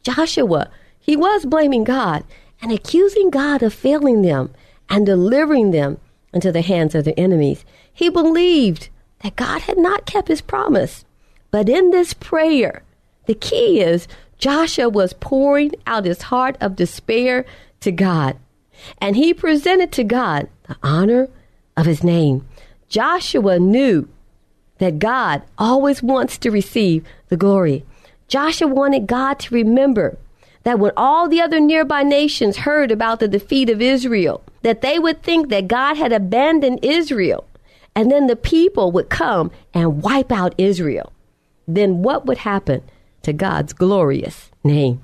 Joshua, 0.03 0.71
he 0.99 1.17
was 1.17 1.47
blaming 1.47 1.85
God 1.85 2.25
and 2.61 2.73
accusing 2.73 3.31
God 3.31 3.63
of 3.63 3.73
failing 3.73 4.23
them 4.23 4.53
and 4.89 5.07
delivering 5.07 5.71
them 5.71 5.99
into 6.33 6.51
the 6.51 6.63
hands 6.63 6.95
of 6.95 7.05
their 7.05 7.15
enemies. 7.17 7.65
He 7.93 8.09
believed 8.09 8.89
that 9.23 9.37
God 9.37 9.63
had 9.63 9.79
not 9.79 10.07
kept 10.07 10.29
his 10.29 10.41
promise. 10.41 11.05
But 11.51 11.69
in 11.69 11.91
this 11.91 12.15
prayer, 12.15 12.83
the 13.27 13.35
key 13.35 13.81
is 13.81 14.09
Joshua 14.39 14.89
was 14.89 15.13
pouring 15.13 15.73
out 15.87 16.05
his 16.05 16.23
heart 16.23 16.57
of 16.61 16.77
despair 16.77 17.45
to 17.81 17.93
God. 17.93 18.37
And 18.99 19.15
he 19.15 19.33
presented 19.33 19.93
to 19.93 20.05
God 20.05 20.49
the 20.67 20.77
honor, 20.83 21.29
of 21.77 21.87
his 21.87 22.05
name. 22.05 22.47
Joshua 22.89 23.59
knew 23.59 24.09
that 24.79 24.99
God 24.99 25.43
always 25.59 26.03
wants 26.03 26.37
to 26.39 26.51
receive 26.51 27.05
the 27.29 27.37
glory. 27.37 27.85
Joshua 28.29 28.69
wanted 28.69 29.07
God 29.07 29.39
to 29.41 29.55
remember 29.55 30.19
that 30.65 30.79
when 30.79 30.93
all 30.97 31.29
the 31.29 31.41
other 31.41 31.61
nearby 31.61 32.03
nations 32.03 32.59
heard 32.59 32.91
about 32.91 33.21
the 33.21 33.29
defeat 33.29 33.69
of 33.69 33.81
Israel, 33.81 34.43
that 34.63 34.81
they 34.81 34.99
would 34.99 35.23
think 35.23 35.49
that 35.49 35.69
God 35.69 35.97
had 35.97 36.13
abandoned 36.13 36.85
Israel, 36.85 37.47
and 37.95 38.11
then 38.11 38.27
the 38.27 38.37
people 38.37 38.93
would 38.93 39.11
come 39.11 39.51
and 39.75 40.03
wipe 40.03 40.33
out 40.33 40.55
Israel. 40.57 41.13
Then 41.67 42.03
what 42.03 42.27
would 42.27 42.39
happen 42.39 42.83
to 43.23 43.33
God's 43.33 43.73
glorious 43.73 44.51
name? 44.65 45.03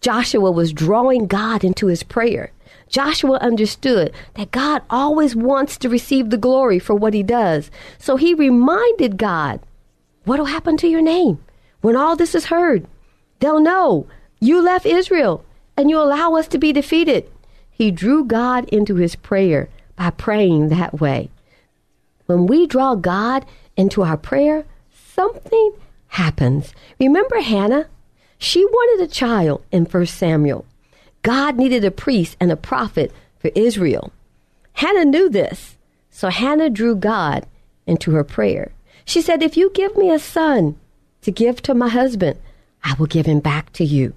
Joshua 0.00 0.50
was 0.50 0.72
drawing 0.72 1.26
God 1.26 1.64
into 1.64 1.86
his 1.86 2.02
prayer. 2.02 2.52
Joshua 2.88 3.38
understood 3.38 4.12
that 4.34 4.50
God 4.50 4.82
always 4.88 5.34
wants 5.34 5.76
to 5.78 5.88
receive 5.88 6.30
the 6.30 6.38
glory 6.38 6.78
for 6.78 6.94
what 6.94 7.14
he 7.14 7.22
does. 7.22 7.70
So 7.98 8.16
he 8.16 8.34
reminded 8.34 9.16
God, 9.16 9.60
What'll 10.24 10.46
happen 10.46 10.76
to 10.78 10.88
your 10.88 11.02
name 11.02 11.38
when 11.82 11.94
all 11.94 12.16
this 12.16 12.34
is 12.34 12.46
heard? 12.46 12.86
They'll 13.38 13.60
know 13.60 14.08
you 14.40 14.60
left 14.60 14.84
Israel 14.84 15.44
and 15.76 15.88
you 15.88 15.98
allow 16.00 16.34
us 16.34 16.48
to 16.48 16.58
be 16.58 16.72
defeated. 16.72 17.30
He 17.70 17.90
drew 17.90 18.24
God 18.24 18.68
into 18.70 18.96
his 18.96 19.14
prayer 19.14 19.68
by 19.94 20.10
praying 20.10 20.68
that 20.68 21.00
way. 21.00 21.30
When 22.26 22.46
we 22.46 22.66
draw 22.66 22.96
God 22.96 23.46
into 23.76 24.02
our 24.02 24.16
prayer, 24.16 24.64
something 24.92 25.72
happens. 26.08 26.74
Remember 26.98 27.40
Hannah? 27.40 27.86
She 28.38 28.64
wanted 28.64 29.04
a 29.04 29.12
child 29.12 29.62
in 29.70 29.84
1 29.84 30.06
Samuel. 30.06 30.64
God 31.26 31.56
needed 31.56 31.84
a 31.84 31.90
priest 31.90 32.36
and 32.38 32.52
a 32.52 32.56
prophet 32.56 33.10
for 33.40 33.50
Israel. 33.56 34.12
Hannah 34.74 35.04
knew 35.04 35.28
this, 35.28 35.76
so 36.08 36.28
Hannah 36.28 36.70
drew 36.70 36.94
God 36.94 37.46
into 37.84 38.12
her 38.12 38.22
prayer. 38.22 38.70
She 39.04 39.20
said, 39.20 39.42
If 39.42 39.56
you 39.56 39.70
give 39.74 39.96
me 39.96 40.12
a 40.12 40.20
son 40.20 40.76
to 41.22 41.32
give 41.32 41.60
to 41.62 41.74
my 41.74 41.88
husband, 41.88 42.38
I 42.84 42.94
will 42.94 43.06
give 43.06 43.26
him 43.26 43.40
back 43.40 43.72
to 43.72 43.84
you. 43.84 44.14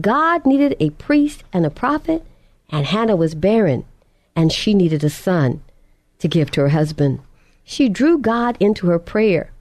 God 0.00 0.46
needed 0.46 0.74
a 0.80 0.88
priest 0.88 1.44
and 1.52 1.66
a 1.66 1.70
prophet, 1.70 2.24
and 2.70 2.86
Hannah 2.86 3.14
was 3.14 3.34
barren, 3.34 3.84
and 4.34 4.50
she 4.50 4.72
needed 4.72 5.04
a 5.04 5.10
son 5.10 5.62
to 6.18 6.28
give 6.28 6.50
to 6.52 6.62
her 6.62 6.70
husband. 6.70 7.20
She 7.62 7.90
drew 7.90 8.16
God 8.16 8.56
into 8.58 8.86
her 8.86 8.98
prayer, 8.98 9.52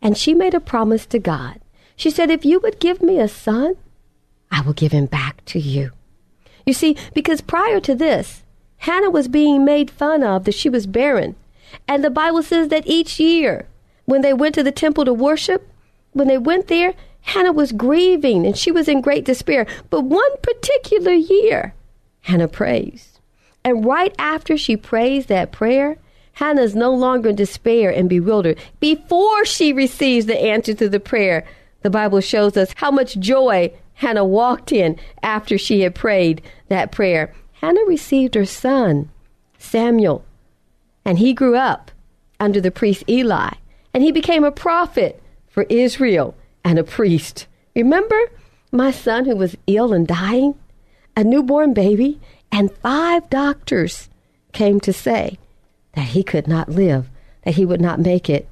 and 0.00 0.16
she 0.16 0.34
made 0.34 0.54
a 0.54 0.60
promise 0.60 1.04
to 1.06 1.18
God. 1.18 1.58
She 1.96 2.10
said, 2.10 2.30
If 2.30 2.44
you 2.44 2.60
would 2.60 2.78
give 2.78 3.02
me 3.02 3.18
a 3.18 3.26
son, 3.26 3.74
I 4.52 4.60
will 4.60 4.72
give 4.72 4.92
him 4.92 5.06
back 5.06 5.44
to 5.46 5.58
you. 5.58 5.90
You 6.68 6.74
see, 6.74 6.98
because 7.14 7.40
prior 7.40 7.80
to 7.80 7.94
this, 7.94 8.42
Hannah 8.76 9.08
was 9.08 9.26
being 9.26 9.64
made 9.64 9.90
fun 9.90 10.22
of 10.22 10.44
that 10.44 10.54
she 10.54 10.68
was 10.68 10.86
barren. 10.86 11.34
And 11.88 12.04
the 12.04 12.10
Bible 12.10 12.42
says 12.42 12.68
that 12.68 12.86
each 12.86 13.18
year 13.18 13.66
when 14.04 14.20
they 14.20 14.34
went 14.34 14.54
to 14.56 14.62
the 14.62 14.70
temple 14.70 15.06
to 15.06 15.14
worship, 15.14 15.66
when 16.12 16.28
they 16.28 16.36
went 16.36 16.66
there, 16.68 16.92
Hannah 17.22 17.54
was 17.54 17.72
grieving 17.72 18.44
and 18.44 18.54
she 18.54 18.70
was 18.70 18.86
in 18.86 19.00
great 19.00 19.24
despair. 19.24 19.66
But 19.88 20.02
one 20.02 20.36
particular 20.42 21.12
year, 21.12 21.72
Hannah 22.20 22.48
praised. 22.48 23.18
And 23.64 23.86
right 23.86 24.14
after 24.18 24.58
she 24.58 24.76
praised 24.76 25.28
that 25.28 25.52
prayer, 25.52 25.96
Hannah 26.32 26.60
is 26.60 26.76
no 26.76 26.92
longer 26.92 27.30
in 27.30 27.36
despair 27.36 27.88
and 27.88 28.10
bewildered. 28.10 28.58
Before 28.78 29.46
she 29.46 29.72
receives 29.72 30.26
the 30.26 30.38
answer 30.38 30.74
to 30.74 30.90
the 30.90 31.00
prayer, 31.00 31.46
the 31.80 31.88
Bible 31.88 32.20
shows 32.20 32.58
us 32.58 32.74
how 32.76 32.90
much 32.90 33.18
joy 33.18 33.72
Hannah 33.98 34.24
walked 34.24 34.70
in 34.70 34.96
after 35.24 35.58
she 35.58 35.80
had 35.80 35.94
prayed 35.94 36.40
that 36.68 36.92
prayer. 36.92 37.32
Hannah 37.60 37.84
received 37.86 38.34
her 38.34 38.44
son, 38.44 39.10
Samuel, 39.58 40.24
and 41.04 41.18
he 41.18 41.32
grew 41.32 41.56
up 41.56 41.90
under 42.38 42.60
the 42.60 42.70
priest 42.70 43.04
Eli, 43.08 43.50
and 43.92 44.02
he 44.02 44.12
became 44.12 44.44
a 44.44 44.52
prophet 44.52 45.22
for 45.48 45.64
Israel 45.64 46.36
and 46.64 46.78
a 46.78 46.84
priest. 46.84 47.46
Remember 47.74 48.18
my 48.70 48.90
son 48.90 49.24
who 49.24 49.36
was 49.36 49.56
ill 49.66 49.92
and 49.92 50.06
dying? 50.06 50.54
A 51.16 51.24
newborn 51.24 51.74
baby, 51.74 52.20
and 52.52 52.70
five 52.70 53.28
doctors 53.28 54.08
came 54.52 54.78
to 54.80 54.92
say 54.92 55.38
that 55.94 56.08
he 56.08 56.22
could 56.22 56.46
not 56.46 56.68
live, 56.68 57.08
that 57.44 57.54
he 57.54 57.64
would 57.64 57.80
not 57.80 57.98
make 57.98 58.30
it. 58.30 58.48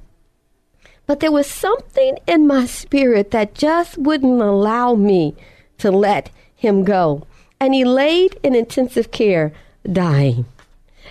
But 1.05 1.21
there 1.21 1.31
was 1.31 1.47
something 1.47 2.17
in 2.27 2.45
my 2.45 2.65
spirit 2.65 3.31
that 3.31 3.55
just 3.55 3.97
wouldn't 3.97 4.41
allow 4.41 4.95
me 4.95 5.35
to 5.77 5.91
let 5.91 6.29
him 6.53 6.83
go. 6.83 7.25
And 7.59 7.73
he 7.73 7.83
laid 7.83 8.39
in 8.43 8.55
intensive 8.55 9.11
care, 9.11 9.53
dying. 9.91 10.45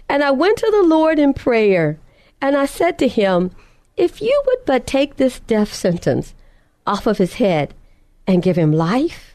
And 0.09 0.23
I 0.23 0.31
went 0.31 0.59
to 0.59 0.71
the 0.71 0.83
Lord 0.83 1.19
in 1.19 1.35
prayer, 1.35 1.99
and 2.41 2.57
I 2.57 2.67
said 2.67 2.99
to 2.99 3.09
him, 3.09 3.51
If 3.97 4.21
you 4.21 4.43
would 4.47 4.65
but 4.65 4.87
take 4.87 5.17
this 5.17 5.41
death 5.41 5.73
sentence 5.73 6.35
off 6.87 7.07
of 7.07 7.19
his 7.19 7.35
head 7.35 7.75
and 8.27 8.43
give 8.43 8.57
him 8.57 8.73
life, 8.73 9.35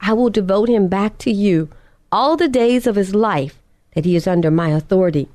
I 0.00 0.12
will 0.12 0.30
devote 0.30 0.68
him 0.68 0.88
back 0.88 1.18
to 1.18 1.30
you 1.30 1.68
all 2.12 2.36
the 2.36 2.48
days 2.48 2.86
of 2.86 2.96
his 2.96 3.14
life 3.14 3.58
that 3.94 4.04
he 4.04 4.16
is 4.16 4.26
under 4.26 4.50
my 4.50 4.68
authority. 4.70 5.28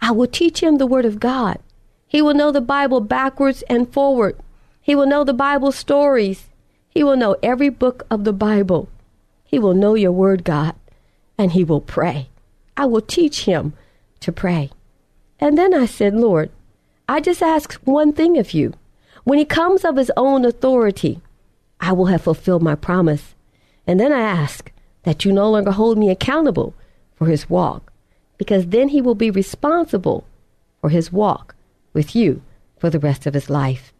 I 0.00 0.12
will 0.12 0.26
teach 0.26 0.62
him 0.62 0.76
the 0.76 0.86
Word 0.86 1.04
of 1.04 1.20
God. 1.20 1.58
He 2.06 2.22
will 2.22 2.34
know 2.34 2.50
the 2.50 2.60
Bible 2.60 3.00
backwards 3.00 3.62
and 3.68 3.92
forward. 3.92 4.36
He 4.80 4.94
will 4.94 5.06
know 5.06 5.24
the 5.24 5.34
Bible 5.34 5.72
stories. 5.72 6.48
He 6.88 7.04
will 7.04 7.16
know 7.16 7.36
every 7.42 7.68
book 7.68 8.06
of 8.10 8.24
the 8.24 8.32
Bible. 8.32 8.88
He 9.48 9.58
will 9.58 9.74
know 9.74 9.94
your 9.94 10.12
Word, 10.12 10.44
God, 10.44 10.74
and 11.38 11.52
he 11.52 11.64
will 11.64 11.80
pray. 11.80 12.28
I 12.76 12.84
will 12.84 13.00
teach 13.00 13.46
him 13.46 13.72
to 14.20 14.30
pray. 14.30 14.70
And 15.40 15.56
then 15.56 15.72
I 15.72 15.86
said, 15.86 16.14
Lord, 16.14 16.50
I 17.08 17.20
just 17.20 17.42
ask 17.42 17.74
one 17.84 18.12
thing 18.12 18.36
of 18.36 18.52
you. 18.52 18.74
When 19.24 19.38
he 19.38 19.44
comes 19.44 19.84
of 19.84 19.96
his 19.96 20.12
own 20.16 20.44
authority, 20.44 21.20
I 21.80 21.92
will 21.92 22.06
have 22.06 22.22
fulfilled 22.22 22.62
my 22.62 22.74
promise. 22.74 23.34
And 23.86 23.98
then 23.98 24.12
I 24.12 24.20
ask 24.20 24.70
that 25.04 25.24
you 25.24 25.32
no 25.32 25.50
longer 25.50 25.70
hold 25.70 25.96
me 25.96 26.10
accountable 26.10 26.74
for 27.14 27.26
his 27.26 27.48
walk, 27.48 27.90
because 28.36 28.66
then 28.66 28.88
he 28.88 29.00
will 29.00 29.14
be 29.14 29.30
responsible 29.30 30.26
for 30.80 30.90
his 30.90 31.10
walk 31.10 31.54
with 31.94 32.14
you 32.14 32.42
for 32.78 32.90
the 32.90 32.98
rest 32.98 33.26
of 33.26 33.34
his 33.34 33.48
life. 33.48 33.94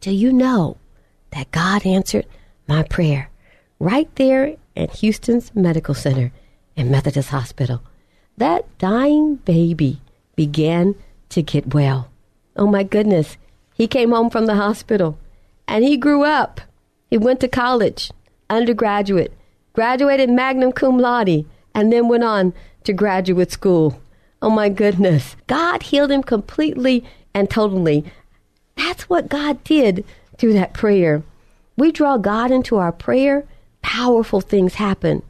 Do 0.00 0.10
you 0.10 0.32
know 0.32 0.78
that 1.30 1.52
God 1.52 1.86
answered 1.86 2.26
my 2.66 2.82
prayer 2.82 3.30
right 3.78 4.12
there 4.16 4.56
at 4.76 4.96
Houston's 4.96 5.54
Medical 5.54 5.94
Center 5.94 6.32
and 6.76 6.90
Methodist 6.90 7.30
Hospital? 7.30 7.82
That 8.36 8.66
dying 8.78 9.36
baby 9.36 10.00
began 10.36 10.94
to 11.30 11.42
get 11.42 11.74
well. 11.74 12.10
Oh 12.56 12.66
my 12.66 12.82
goodness. 12.82 13.36
He 13.74 13.86
came 13.86 14.10
home 14.12 14.30
from 14.30 14.46
the 14.46 14.54
hospital 14.54 15.18
and 15.66 15.84
he 15.84 15.96
grew 15.96 16.24
up. 16.24 16.60
He 17.10 17.18
went 17.18 17.40
to 17.40 17.48
college, 17.48 18.10
undergraduate, 18.50 19.32
graduated 19.72 20.30
magna 20.30 20.72
cum 20.72 20.98
laude, 20.98 21.44
and 21.74 21.92
then 21.92 22.08
went 22.08 22.24
on 22.24 22.52
to 22.84 22.92
graduate 22.92 23.50
school. 23.50 24.00
Oh 24.40 24.50
my 24.50 24.68
goodness. 24.68 25.36
God 25.46 25.84
healed 25.84 26.10
him 26.10 26.22
completely 26.22 27.04
and 27.32 27.50
totally. 27.50 28.04
That's 28.76 29.08
what 29.08 29.28
God 29.28 29.62
did 29.64 30.04
through 30.38 30.52
that 30.54 30.74
prayer. 30.74 31.22
We 31.76 31.90
draw 31.90 32.16
God 32.16 32.50
into 32.50 32.76
our 32.76 32.92
prayer, 32.92 33.44
powerful 33.84 34.40
things 34.40 34.74
happen. 34.74 35.22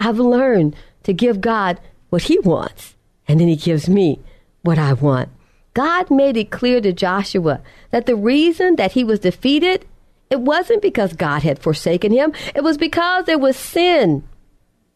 I've 0.00 0.18
learned 0.18 0.74
to 1.02 1.12
give 1.12 1.42
God 1.42 1.78
what 2.08 2.22
He 2.22 2.38
wants, 2.38 2.96
and 3.28 3.38
then 3.38 3.46
He 3.46 3.56
gives 3.56 3.88
me 3.88 4.18
what 4.62 4.78
I 4.78 4.94
want. 4.94 5.28
God 5.74 6.10
made 6.10 6.36
it 6.36 6.50
clear 6.50 6.80
to 6.80 6.92
Joshua 6.92 7.60
that 7.90 8.06
the 8.06 8.16
reason 8.16 8.76
that 8.76 8.92
he 8.92 9.04
was 9.04 9.20
defeated, 9.20 9.86
it 10.28 10.40
wasn't 10.40 10.82
because 10.82 11.12
God 11.12 11.42
had 11.42 11.58
forsaken 11.58 12.10
him, 12.10 12.32
it 12.54 12.64
was 12.64 12.76
because 12.76 13.26
there 13.26 13.38
was 13.38 13.56
sin 13.56 14.24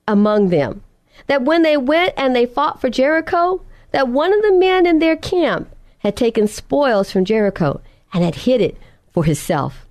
among 0.09 0.49
them. 0.49 0.83
That 1.29 1.43
when 1.43 1.63
they 1.63 1.77
went 1.77 2.15
and 2.17 2.35
they 2.35 2.47
fought 2.47 2.81
for 2.81 2.91
Jericho, 2.91 3.63
that 3.93 4.09
one 4.09 4.33
of 4.33 4.43
the 4.43 4.53
men 4.53 4.87
in 4.87 4.99
their 4.99 5.17
camp 5.17 5.69
had 5.99 6.17
taken 6.17 6.49
spoils 6.49 7.11
from 7.11 7.25
Jericho 7.25 7.81
and 8.13 8.25
had 8.25 8.35
hid 8.35 8.61
it 8.61 8.77
for 9.13 9.25
himself. 9.25 9.84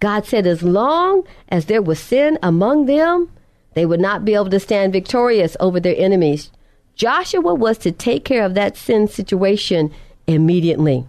God 0.00 0.26
said, 0.26 0.46
as 0.46 0.62
long 0.62 1.26
as 1.48 1.66
there 1.66 1.82
was 1.82 1.98
sin 1.98 2.38
among 2.42 2.86
them, 2.86 3.30
they 3.74 3.86
would 3.86 4.00
not 4.00 4.24
be 4.24 4.34
able 4.34 4.50
to 4.50 4.60
stand 4.60 4.92
victorious 4.92 5.56
over 5.60 5.80
their 5.80 5.96
enemies. 5.96 6.50
Joshua 6.94 7.54
was 7.54 7.78
to 7.78 7.92
take 7.92 8.24
care 8.24 8.44
of 8.44 8.54
that 8.54 8.76
sin 8.76 9.08
situation 9.08 9.92
immediately. 10.26 11.06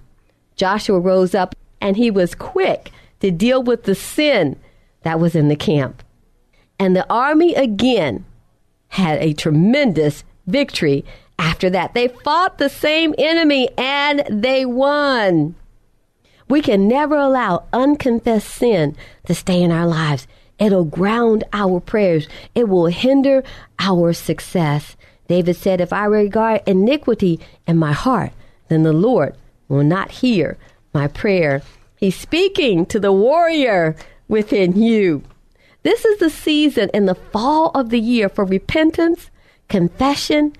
Joshua 0.55 0.99
rose 0.99 1.33
up 1.33 1.55
and 1.79 1.95
he 1.95 2.11
was 2.11 2.35
quick 2.35 2.91
to 3.21 3.31
deal 3.31 3.63
with 3.63 3.83
the 3.83 3.95
sin 3.95 4.57
that 5.03 5.19
was 5.19 5.35
in 5.35 5.47
the 5.47 5.55
camp. 5.55 6.03
And 6.79 6.95
the 6.95 7.09
army 7.11 7.55
again 7.55 8.25
had 8.89 9.21
a 9.21 9.33
tremendous 9.33 10.23
victory 10.45 11.05
after 11.39 11.69
that. 11.69 11.93
They 11.93 12.07
fought 12.07 12.57
the 12.57 12.69
same 12.69 13.13
enemy 13.17 13.69
and 13.77 14.23
they 14.29 14.65
won. 14.65 15.55
We 16.47 16.61
can 16.61 16.87
never 16.87 17.15
allow 17.15 17.65
unconfessed 17.73 18.49
sin 18.49 18.95
to 19.25 19.35
stay 19.35 19.61
in 19.61 19.71
our 19.71 19.87
lives. 19.87 20.27
It'll 20.59 20.85
ground 20.85 21.43
our 21.53 21.79
prayers. 21.79 22.27
It 22.55 22.67
will 22.67 22.87
hinder 22.87 23.43
our 23.79 24.13
success. 24.13 24.95
David 25.27 25.55
said, 25.55 25.81
If 25.81 25.91
I 25.91 26.05
regard 26.05 26.61
iniquity 26.65 27.39
in 27.67 27.77
my 27.77 27.91
heart, 27.91 28.31
then 28.69 28.83
the 28.83 28.93
Lord 28.93 29.35
will 29.67 29.83
not 29.83 30.11
hear 30.11 30.57
my 30.93 31.07
prayer. 31.07 31.61
He's 31.97 32.15
speaking 32.15 32.85
to 32.87 32.99
the 32.99 33.11
warrior 33.11 33.95
within 34.27 34.81
you. 34.81 35.23
This 35.83 36.05
is 36.05 36.19
the 36.19 36.29
season 36.29 36.89
in 36.93 37.05
the 37.05 37.15
fall 37.15 37.71
of 37.73 37.89
the 37.89 37.99
year 37.99 38.29
for 38.29 38.45
repentance, 38.45 39.29
confession, 39.67 40.53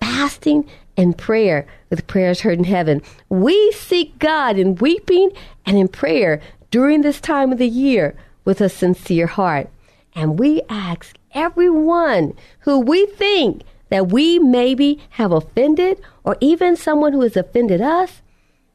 fasting, 0.00 0.68
and 1.00 1.16
prayer 1.16 1.66
with 1.88 2.06
prayers 2.06 2.42
heard 2.42 2.58
in 2.58 2.64
heaven. 2.64 3.00
We 3.30 3.72
seek 3.72 4.18
God 4.18 4.58
in 4.58 4.74
weeping 4.74 5.30
and 5.64 5.78
in 5.78 5.88
prayer 5.88 6.40
during 6.70 7.00
this 7.00 7.20
time 7.20 7.52
of 7.52 7.58
the 7.58 7.68
year 7.68 8.14
with 8.44 8.60
a 8.60 8.68
sincere 8.68 9.26
heart. 9.26 9.70
And 10.14 10.38
we 10.38 10.60
ask 10.68 11.16
everyone 11.32 12.34
who 12.60 12.78
we 12.78 13.06
think 13.06 13.62
that 13.88 14.12
we 14.12 14.38
maybe 14.38 15.00
have 15.10 15.32
offended 15.32 16.00
or 16.22 16.36
even 16.40 16.76
someone 16.76 17.12
who 17.12 17.22
has 17.22 17.36
offended 17.36 17.80
us, 17.80 18.20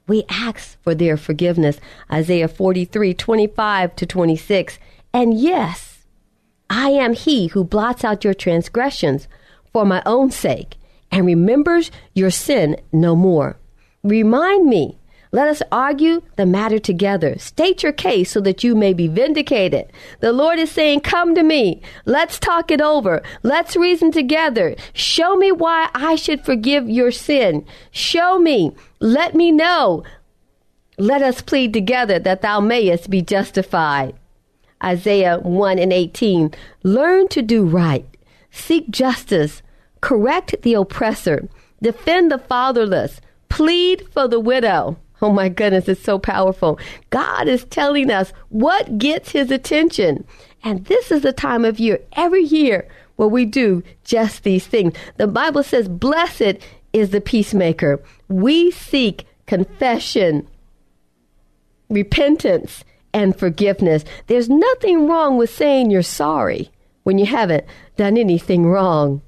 we 0.07 0.23
ask 0.27 0.81
for 0.81 0.95
their 0.95 1.17
forgiveness. 1.17 1.79
Isaiah 2.11 2.47
43, 2.47 3.13
25 3.13 3.95
to 3.95 4.05
26. 4.05 4.79
And 5.13 5.39
yes, 5.39 6.05
I 6.69 6.89
am 6.89 7.13
he 7.13 7.47
who 7.47 7.63
blots 7.63 8.03
out 8.03 8.23
your 8.23 8.33
transgressions 8.33 9.27
for 9.71 9.85
my 9.85 10.01
own 10.05 10.31
sake 10.31 10.77
and 11.15 11.25
remembers 11.25 11.91
your 12.13 12.29
sin 12.29 12.75
no 12.91 13.15
more. 13.15 13.57
Remind 14.03 14.67
me 14.67 14.99
let 15.31 15.47
us 15.49 15.61
argue 15.69 16.21
the 16.37 16.45
matter 16.45 16.79
together. 16.79 17.37
State 17.39 17.83
your 17.83 17.91
case 17.91 18.31
so 18.31 18.39
that 18.41 18.63
you 18.63 18.73
may 18.73 18.93
be 18.93 19.09
vindicated. 19.09 19.91
The 20.21 20.31
Lord 20.31 20.59
is 20.59 20.71
saying, 20.71 21.01
Come 21.01 21.35
to 21.35 21.43
me. 21.43 21.81
Let's 22.05 22.39
talk 22.39 22.71
it 22.71 22.79
over. 22.79 23.21
Let's 23.43 23.75
reason 23.75 24.13
together. 24.13 24.77
Show 24.93 25.35
me 25.35 25.51
why 25.51 25.89
I 25.93 26.15
should 26.15 26.45
forgive 26.45 26.89
your 26.89 27.11
sin. 27.11 27.65
Show 27.91 28.39
me. 28.39 28.75
Let 29.01 29.35
me 29.35 29.51
know. 29.51 30.03
Let 30.97 31.21
us 31.21 31.41
plead 31.41 31.73
together 31.73 32.17
that 32.19 32.41
thou 32.41 32.61
mayest 32.61 33.09
be 33.09 33.21
justified. 33.21 34.15
Isaiah 34.81 35.39
1 35.39 35.79
and 35.79 35.91
18. 35.91 36.53
Learn 36.83 37.27
to 37.27 37.41
do 37.41 37.65
right. 37.65 38.05
Seek 38.51 38.89
justice. 38.89 39.61
Correct 40.05 40.55
the 40.61 40.75
oppressor. 40.75 41.49
Defend 41.81 42.29
the 42.29 42.37
fatherless. 42.37 43.21
Plead 43.49 44.07
for 44.13 44.27
the 44.27 44.39
widow. 44.39 44.97
Oh 45.19 45.31
my 45.31 45.49
goodness, 45.49 45.87
it's 45.87 46.03
so 46.03 46.19
powerful. 46.19 46.77
God 47.09 47.47
is 47.47 47.63
telling 47.63 48.11
us 48.11 48.31
what 48.49 48.99
gets 48.99 49.31
his 49.31 49.49
attention. 49.49 50.23
And 50.63 50.85
this 50.85 51.09
is 51.09 51.23
the 51.23 51.33
time 51.33 51.65
of 51.65 51.79
year, 51.79 52.01
every 52.13 52.43
year, 52.43 52.87
where 53.15 53.27
we 53.27 53.45
do 53.45 53.81
just 54.03 54.43
these 54.43 54.67
things. 54.67 54.93
The 55.17 55.25
Bible 55.25 55.63
says, 55.63 55.89
Blessed 55.89 56.59
is 56.93 57.09
the 57.09 57.19
peacemaker. 57.19 57.99
We 58.27 58.69
seek 58.69 59.25
confession 59.47 60.47
repentance 61.89 62.83
and 63.11 63.35
forgiveness. 63.35 64.05
There's 64.27 64.49
nothing 64.49 65.07
wrong 65.07 65.39
with 65.39 65.49
saying 65.49 65.89
you're 65.89 66.03
sorry 66.03 66.69
when 67.01 67.17
you 67.17 67.25
haven't 67.25 67.65
done 67.97 68.19
anything 68.19 68.67
wrong. 68.67 69.23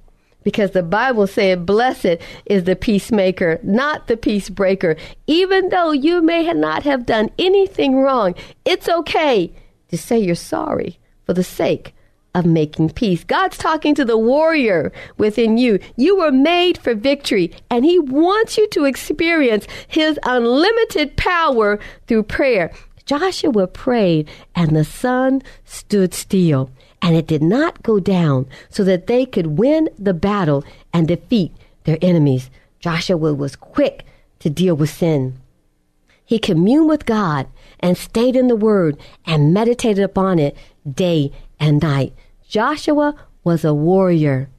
Because 0.47 0.71
the 0.71 0.81
Bible 0.81 1.27
said, 1.27 1.65
Blessed 1.65 2.19
is 2.45 2.63
the 2.63 2.77
peacemaker, 2.77 3.59
not 3.63 4.07
the 4.07 4.15
peace 4.15 4.49
breaker. 4.49 4.95
Even 5.27 5.67
though 5.67 5.91
you 5.91 6.21
may 6.21 6.49
not 6.53 6.83
have 6.83 7.05
done 7.05 7.31
anything 7.37 7.97
wrong, 7.97 8.33
it's 8.63 8.87
okay 8.87 9.53
to 9.89 9.97
say 9.97 10.17
you're 10.17 10.35
sorry 10.35 10.99
for 11.25 11.33
the 11.33 11.43
sake 11.43 11.93
of 12.33 12.45
making 12.45 12.91
peace. 12.91 13.25
God's 13.25 13.57
talking 13.57 13.93
to 13.95 14.05
the 14.05 14.17
warrior 14.17 14.93
within 15.17 15.57
you. 15.57 15.79
You 15.97 16.17
were 16.17 16.31
made 16.31 16.77
for 16.77 16.95
victory, 16.95 17.51
and 17.69 17.83
He 17.83 17.99
wants 17.99 18.57
you 18.57 18.69
to 18.69 18.85
experience 18.85 19.67
His 19.89 20.17
unlimited 20.23 21.17
power 21.17 21.77
through 22.07 22.23
prayer. 22.23 22.71
Joshua 23.05 23.67
prayed, 23.67 24.29
and 24.55 24.73
the 24.73 24.85
sun 24.85 25.41
stood 25.65 26.13
still, 26.13 26.71
and 27.01 27.15
it 27.15 27.27
did 27.27 27.43
not 27.43 27.83
go 27.83 27.99
down, 27.99 28.47
so 28.69 28.83
that 28.83 29.07
they 29.07 29.25
could 29.25 29.57
win 29.57 29.89
the 29.97 30.13
battle 30.13 30.63
and 30.93 31.07
defeat 31.07 31.51
their 31.83 31.97
enemies. 32.01 32.49
Joshua 32.79 33.33
was 33.33 33.55
quick 33.55 34.05
to 34.39 34.49
deal 34.49 34.75
with 34.75 34.89
sin. 34.89 35.39
He 36.25 36.39
communed 36.39 36.89
with 36.89 37.05
God 37.05 37.47
and 37.79 37.97
stayed 37.97 38.35
in 38.35 38.47
the 38.47 38.55
Word 38.55 38.97
and 39.25 39.53
meditated 39.53 40.03
upon 40.03 40.39
it 40.39 40.55
day 40.89 41.31
and 41.59 41.81
night. 41.81 42.13
Joshua 42.47 43.15
was 43.43 43.63
a 43.63 43.73
warrior 43.73 44.49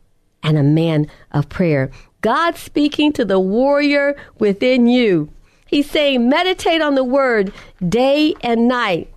and 0.42 0.56
a 0.56 0.62
man 0.62 1.10
of 1.32 1.48
prayer. 1.48 1.90
God 2.20 2.56
speaking 2.56 3.12
to 3.12 3.24
the 3.24 3.38
warrior 3.38 4.16
within 4.38 4.86
you. 4.86 5.30
He's 5.66 5.90
saying, 5.90 6.28
meditate 6.28 6.80
on 6.80 6.94
the 6.94 7.04
word 7.04 7.52
day 7.86 8.34
and 8.40 8.66
night 8.66 9.12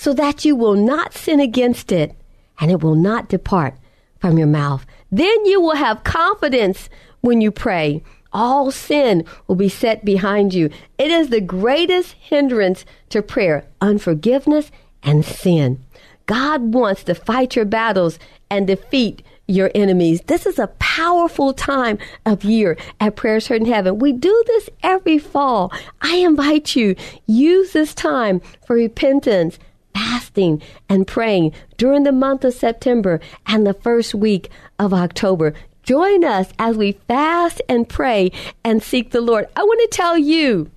so 0.00 0.14
that 0.14 0.46
you 0.46 0.56
will 0.56 0.76
not 0.76 1.12
sin 1.12 1.40
against 1.40 1.92
it 1.92 2.16
and 2.58 2.70
it 2.70 2.82
will 2.82 2.94
not 2.94 3.28
depart 3.28 3.74
from 4.18 4.38
your 4.38 4.46
mouth. 4.46 4.86
Then 5.12 5.44
you 5.44 5.60
will 5.60 5.76
have 5.76 6.04
confidence 6.04 6.88
when 7.20 7.42
you 7.42 7.50
pray. 7.50 8.02
All 8.32 8.70
sin 8.70 9.26
will 9.46 9.56
be 9.56 9.68
set 9.68 10.02
behind 10.02 10.54
you. 10.54 10.70
It 10.96 11.10
is 11.10 11.28
the 11.28 11.42
greatest 11.42 12.12
hindrance 12.12 12.86
to 13.10 13.20
prayer, 13.20 13.66
unforgiveness 13.82 14.70
and 15.02 15.22
sin. 15.22 15.84
God 16.24 16.72
wants 16.72 17.04
to 17.04 17.14
fight 17.14 17.54
your 17.54 17.66
battles 17.66 18.18
and 18.48 18.66
defeat 18.66 19.22
your 19.46 19.70
enemies. 19.74 20.22
This 20.22 20.46
is 20.46 20.58
a 20.58 20.68
powerful 20.78 21.52
time 21.52 21.98
of 22.24 22.42
year 22.42 22.78
at 23.00 23.16
Prayers 23.16 23.48
Heard 23.48 23.60
in 23.60 23.66
Heaven. 23.66 23.98
We 23.98 24.12
do 24.14 24.44
this 24.46 24.70
every 24.82 25.18
fall. 25.18 25.70
I 26.00 26.16
invite 26.16 26.74
you, 26.74 26.96
use 27.26 27.72
this 27.72 27.92
time 27.94 28.40
for 28.64 28.76
repentance, 28.76 29.58
fasting, 29.94 30.62
and 30.88 31.06
praying 31.06 31.52
during 31.76 32.02
the 32.02 32.12
month 32.12 32.44
of 32.44 32.54
September 32.54 33.20
and 33.46 33.66
the 33.66 33.74
first 33.74 34.14
week 34.14 34.50
of 34.78 34.92
October. 34.92 35.54
Join 35.82 36.24
us 36.24 36.52
as 36.58 36.76
we 36.76 36.92
fast 37.08 37.62
and 37.68 37.88
pray 37.88 38.30
and 38.62 38.82
seek 38.82 39.10
the 39.10 39.20
Lord. 39.20 39.46
I 39.56 39.62
want 39.62 39.80
to 39.80 39.96
tell 39.96 40.16
you 40.16 40.70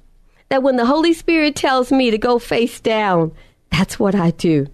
that 0.49 0.63
when 0.63 0.75
the 0.75 0.85
Holy 0.85 1.13
Spirit 1.13 1.55
tells 1.55 1.91
me 1.91 2.09
to 2.11 2.17
go 2.17 2.39
face 2.39 2.79
down, 2.79 3.31
that's 3.71 3.99
what 3.99 4.15
I 4.15 4.31
do. 4.31 4.67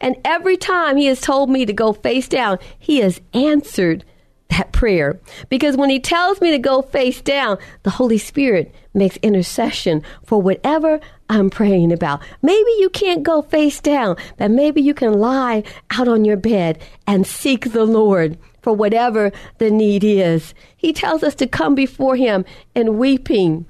And 0.00 0.16
every 0.24 0.56
time 0.56 0.96
he 0.96 1.06
has 1.06 1.20
told 1.20 1.48
me 1.48 1.64
to 1.64 1.72
go 1.72 1.92
face 1.92 2.28
down, 2.28 2.58
he 2.78 2.98
has 2.98 3.20
answered 3.32 4.04
that 4.50 4.72
prayer. 4.72 5.20
Because 5.48 5.76
when 5.76 5.90
he 5.90 6.00
tells 6.00 6.40
me 6.40 6.50
to 6.50 6.58
go 6.58 6.82
face 6.82 7.20
down, 7.20 7.58
the 7.82 7.90
Holy 7.90 8.18
Spirit 8.18 8.74
makes 8.94 9.16
intercession 9.18 10.02
for 10.24 10.40
whatever 10.40 11.00
I'm 11.28 11.50
praying 11.50 11.92
about. 11.92 12.22
Maybe 12.42 12.70
you 12.78 12.88
can't 12.90 13.22
go 13.22 13.42
face 13.42 13.80
down, 13.80 14.16
but 14.36 14.50
maybe 14.50 14.80
you 14.80 14.94
can 14.94 15.14
lie 15.14 15.62
out 15.90 16.08
on 16.08 16.24
your 16.24 16.36
bed 16.36 16.78
and 17.06 17.26
seek 17.26 17.72
the 17.72 17.84
Lord 17.84 18.38
for 18.62 18.72
whatever 18.72 19.32
the 19.58 19.70
need 19.70 20.04
is. 20.04 20.54
He 20.76 20.92
tells 20.92 21.22
us 21.22 21.34
to 21.36 21.46
come 21.46 21.74
before 21.74 22.16
him 22.16 22.44
in 22.74 22.98
weeping 22.98 23.66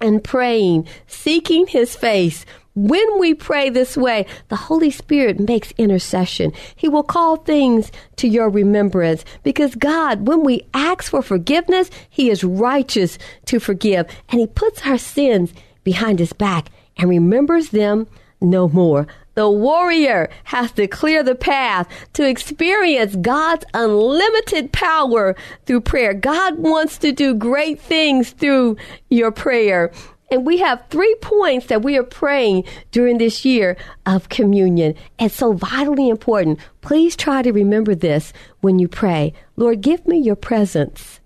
and 0.00 0.22
praying, 0.22 0.86
seeking 1.06 1.66
his 1.66 1.96
face, 1.96 2.44
when 2.76 3.18
we 3.18 3.32
pray 3.32 3.70
this 3.70 3.96
way, 3.96 4.26
the 4.48 4.56
Holy 4.56 4.90
Spirit 4.90 5.40
makes 5.40 5.72
intercession. 5.78 6.52
He 6.76 6.90
will 6.90 7.02
call 7.02 7.36
things 7.36 7.90
to 8.16 8.28
your 8.28 8.50
remembrance 8.50 9.24
because 9.42 9.74
God, 9.74 10.28
when 10.28 10.44
we 10.44 10.66
ask 10.74 11.04
for 11.04 11.22
forgiveness, 11.22 11.90
He 12.10 12.28
is 12.28 12.44
righteous 12.44 13.16
to 13.46 13.58
forgive 13.60 14.06
and 14.28 14.40
He 14.40 14.46
puts 14.46 14.86
our 14.86 14.98
sins 14.98 15.54
behind 15.84 16.18
His 16.18 16.34
back 16.34 16.68
and 16.96 17.08
remembers 17.08 17.70
them 17.70 18.06
no 18.40 18.68
more. 18.68 19.06
The 19.34 19.50
warrior 19.50 20.30
has 20.44 20.72
to 20.72 20.86
clear 20.86 21.22
the 21.22 21.34
path 21.34 21.88
to 22.14 22.26
experience 22.26 23.16
God's 23.16 23.66
unlimited 23.74 24.72
power 24.72 25.36
through 25.66 25.82
prayer. 25.82 26.14
God 26.14 26.58
wants 26.58 26.96
to 26.98 27.12
do 27.12 27.34
great 27.34 27.78
things 27.78 28.30
through 28.30 28.78
your 29.10 29.30
prayer. 29.30 29.92
And 30.30 30.44
we 30.44 30.58
have 30.58 30.84
three 30.88 31.14
points 31.20 31.66
that 31.66 31.82
we 31.82 31.96
are 31.96 32.02
praying 32.02 32.64
during 32.90 33.18
this 33.18 33.44
year 33.44 33.76
of 34.06 34.28
communion. 34.28 34.94
It's 35.18 35.36
so 35.36 35.52
vitally 35.52 36.08
important. 36.08 36.58
Please 36.80 37.14
try 37.14 37.42
to 37.42 37.52
remember 37.52 37.94
this 37.94 38.32
when 38.60 38.78
you 38.78 38.88
pray. 38.88 39.34
Lord, 39.56 39.82
give 39.82 40.06
me 40.06 40.18
your 40.18 40.34
presence. 40.34 41.20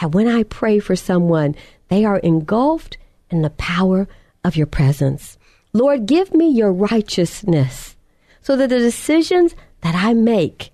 That 0.00 0.12
when 0.12 0.28
I 0.28 0.42
pray 0.42 0.78
for 0.78 0.94
someone, 0.94 1.56
they 1.88 2.04
are 2.04 2.18
engulfed 2.18 2.98
in 3.30 3.42
the 3.42 3.50
power 3.50 4.06
of 4.44 4.56
your 4.56 4.66
presence. 4.66 5.38
Lord, 5.72 6.06
give 6.06 6.32
me 6.32 6.48
your 6.48 6.72
righteousness 6.72 7.96
so 8.40 8.56
that 8.56 8.68
the 8.68 8.78
decisions 8.78 9.54
that 9.80 9.94
I 9.94 10.14
make 10.14 10.70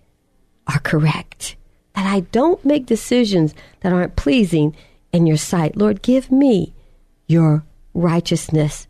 are 0.66 0.80
correct. 0.80 1.56
That 1.94 2.06
I 2.06 2.20
don't 2.20 2.64
make 2.64 2.87
decisions 2.87 3.54
that 3.80 3.92
aren't 3.92 4.16
pleasing 4.16 4.76
in 5.12 5.26
your 5.26 5.37
sight. 5.37 5.76
Lord, 5.76 6.02
give 6.02 6.30
me 6.30 6.74
your 7.26 7.64
righteousness. 7.94 8.87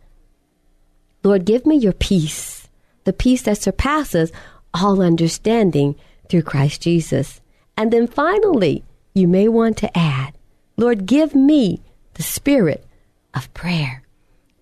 Lord, 1.22 1.44
give 1.44 1.66
me 1.66 1.76
your 1.76 1.92
peace, 1.92 2.68
the 3.04 3.12
peace 3.12 3.42
that 3.42 3.58
surpasses 3.58 4.32
all 4.72 5.02
understanding 5.02 5.96
through 6.28 6.42
Christ 6.42 6.82
Jesus. 6.82 7.40
And 7.76 7.92
then 7.92 8.06
finally, 8.06 8.84
you 9.14 9.28
may 9.28 9.48
want 9.48 9.76
to 9.78 9.98
add, 9.98 10.34
Lord, 10.76 11.06
give 11.06 11.34
me 11.34 11.82
the 12.14 12.22
spirit 12.22 12.86
of 13.34 13.52
prayer. 13.54 14.02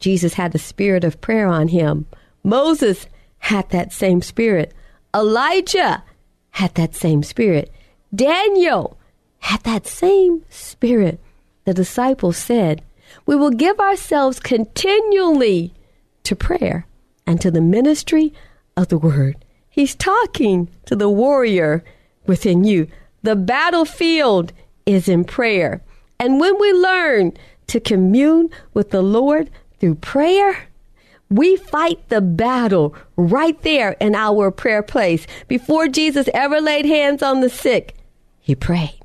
Jesus 0.01 0.35
had 0.35 0.53
the 0.53 0.59
spirit 0.59 1.05
of 1.05 1.21
prayer 1.21 1.47
on 1.47 1.69
him. 1.69 2.07
Moses 2.45 3.07
had 3.39 3.69
that 3.71 3.93
same 3.93 4.23
spirit. 4.23 4.75
Elijah 5.15 6.03
had 6.51 6.75
that 6.75 6.95
same 6.95 7.23
spirit. 7.23 7.73
Daniel 8.15 8.99
had 9.41 9.63
that 9.63 9.87
same 9.87 10.45
spirit. 10.49 11.21
The 11.65 11.75
disciples 11.75 12.37
said, 12.37 12.83
we 13.27 13.37
will 13.37 13.51
give 13.51 13.79
ourselves 13.79 14.41
continually 14.41 15.75
to 16.25 16.37
prayer 16.37 16.87
and 17.27 17.41
to 17.41 17.51
the 17.51 17.61
ministry 17.61 18.33
of 18.77 18.89
the 18.89 18.99
word. 18.99 19.37
He's 19.69 19.95
talking 19.95 20.69
to 20.87 20.97
the 20.97 21.11
warrior 21.11 21.85
within 22.27 22.65
you. 22.65 22.89
The 23.23 23.37
battlefield 23.37 24.53
is 24.87 25.09
in 25.09 25.25
prayer. 25.25 25.83
And 26.19 26.41
when 26.41 26.59
we 26.59 26.73
learn 26.73 27.33
to 27.69 27.81
commune 27.81 28.51
with 28.75 28.91
the 28.91 29.03
Lord 29.03 29.51
through 29.81 29.97
prayer, 29.97 30.69
we 31.31 31.57
fight 31.57 32.09
the 32.09 32.21
battle 32.21 32.95
right 33.17 33.61
there 33.63 33.93
in 34.01 34.15
our 34.15 34.51
prayer 34.51 34.83
place. 34.83 35.27
Before 35.47 35.89
Jesus 35.89 36.29
ever 36.33 36.61
laid 36.61 36.87
hands 36.87 37.23
on 37.23 37.41
the 37.41 37.51
sick, 37.51 37.95
he 38.41 38.55
prayed. 38.55 38.99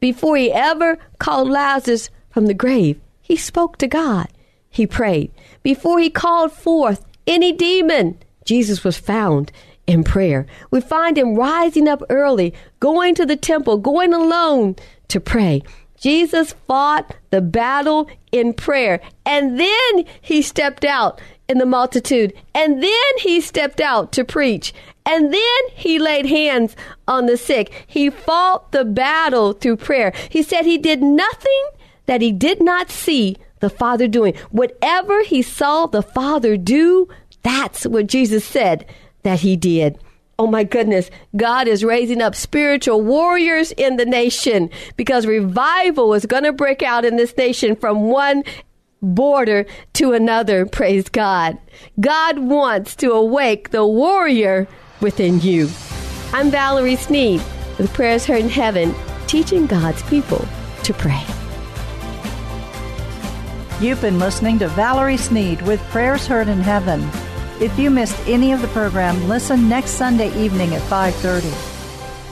Before 0.00 0.36
he 0.36 0.52
ever 0.52 0.98
called 1.18 1.48
Lazarus 1.48 2.10
from 2.30 2.46
the 2.46 2.54
grave, 2.54 3.00
he 3.20 3.36
spoke 3.36 3.78
to 3.78 3.86
God. 3.86 4.28
He 4.70 4.86
prayed. 4.86 5.30
Before 5.62 5.98
he 5.98 6.10
called 6.10 6.52
forth 6.52 7.04
any 7.26 7.52
demon, 7.52 8.18
Jesus 8.44 8.84
was 8.84 8.96
found 8.96 9.52
in 9.86 10.04
prayer. 10.04 10.46
We 10.70 10.80
find 10.80 11.16
him 11.16 11.34
rising 11.34 11.88
up 11.88 12.02
early, 12.10 12.54
going 12.80 13.14
to 13.16 13.26
the 13.26 13.36
temple, 13.36 13.78
going 13.78 14.12
alone 14.12 14.76
to 15.08 15.20
pray. 15.20 15.62
Jesus 16.00 16.54
fought 16.66 17.16
the 17.30 17.40
battle 17.40 18.08
in 18.32 18.54
prayer. 18.54 19.00
And 19.26 19.58
then 19.58 20.04
he 20.20 20.42
stepped 20.42 20.84
out 20.84 21.20
in 21.48 21.58
the 21.58 21.66
multitude. 21.66 22.32
And 22.54 22.82
then 22.82 23.18
he 23.18 23.40
stepped 23.40 23.80
out 23.80 24.12
to 24.12 24.24
preach. 24.24 24.72
And 25.04 25.32
then 25.32 25.60
he 25.74 25.98
laid 25.98 26.26
hands 26.26 26.76
on 27.06 27.26
the 27.26 27.36
sick. 27.36 27.72
He 27.86 28.10
fought 28.10 28.72
the 28.72 28.84
battle 28.84 29.54
through 29.54 29.78
prayer. 29.78 30.12
He 30.28 30.42
said 30.42 30.64
he 30.64 30.78
did 30.78 31.02
nothing 31.02 31.70
that 32.06 32.20
he 32.20 32.32
did 32.32 32.62
not 32.62 32.90
see 32.90 33.36
the 33.60 33.70
Father 33.70 34.06
doing. 34.06 34.34
Whatever 34.50 35.22
he 35.22 35.42
saw 35.42 35.86
the 35.86 36.02
Father 36.02 36.56
do, 36.56 37.08
that's 37.42 37.86
what 37.86 38.06
Jesus 38.06 38.44
said 38.44 38.84
that 39.22 39.40
he 39.40 39.56
did. 39.56 39.98
Oh 40.40 40.46
my 40.46 40.62
goodness, 40.62 41.10
God 41.36 41.66
is 41.66 41.82
raising 41.82 42.22
up 42.22 42.36
spiritual 42.36 43.02
warriors 43.02 43.72
in 43.72 43.96
the 43.96 44.06
nation 44.06 44.70
because 44.96 45.26
revival 45.26 46.14
is 46.14 46.26
going 46.26 46.44
to 46.44 46.52
break 46.52 46.80
out 46.80 47.04
in 47.04 47.16
this 47.16 47.36
nation 47.36 47.74
from 47.74 48.04
one 48.04 48.44
border 49.02 49.66
to 49.94 50.12
another. 50.12 50.64
Praise 50.64 51.08
God. 51.08 51.58
God 51.98 52.38
wants 52.38 52.94
to 52.96 53.10
awake 53.10 53.70
the 53.70 53.84
warrior 53.84 54.68
within 55.00 55.40
you. 55.40 55.68
I'm 56.32 56.52
Valerie 56.52 56.94
Sneed 56.94 57.42
with 57.76 57.92
Prayers 57.92 58.24
Heard 58.24 58.44
in 58.44 58.48
Heaven, 58.48 58.94
teaching 59.26 59.66
God's 59.66 60.04
people 60.04 60.46
to 60.84 60.94
pray. 60.94 61.24
You've 63.80 64.00
been 64.00 64.20
listening 64.20 64.60
to 64.60 64.68
Valerie 64.68 65.16
Sneed 65.16 65.62
with 65.62 65.80
Prayers 65.90 66.28
Heard 66.28 66.46
in 66.46 66.60
Heaven. 66.60 67.00
If 67.60 67.76
you 67.76 67.90
missed 67.90 68.16
any 68.28 68.52
of 68.52 68.62
the 68.62 68.68
program, 68.68 69.28
listen 69.28 69.68
next 69.68 69.90
Sunday 69.92 70.28
evening 70.38 70.76
at 70.76 70.82
5:30. 70.82 71.50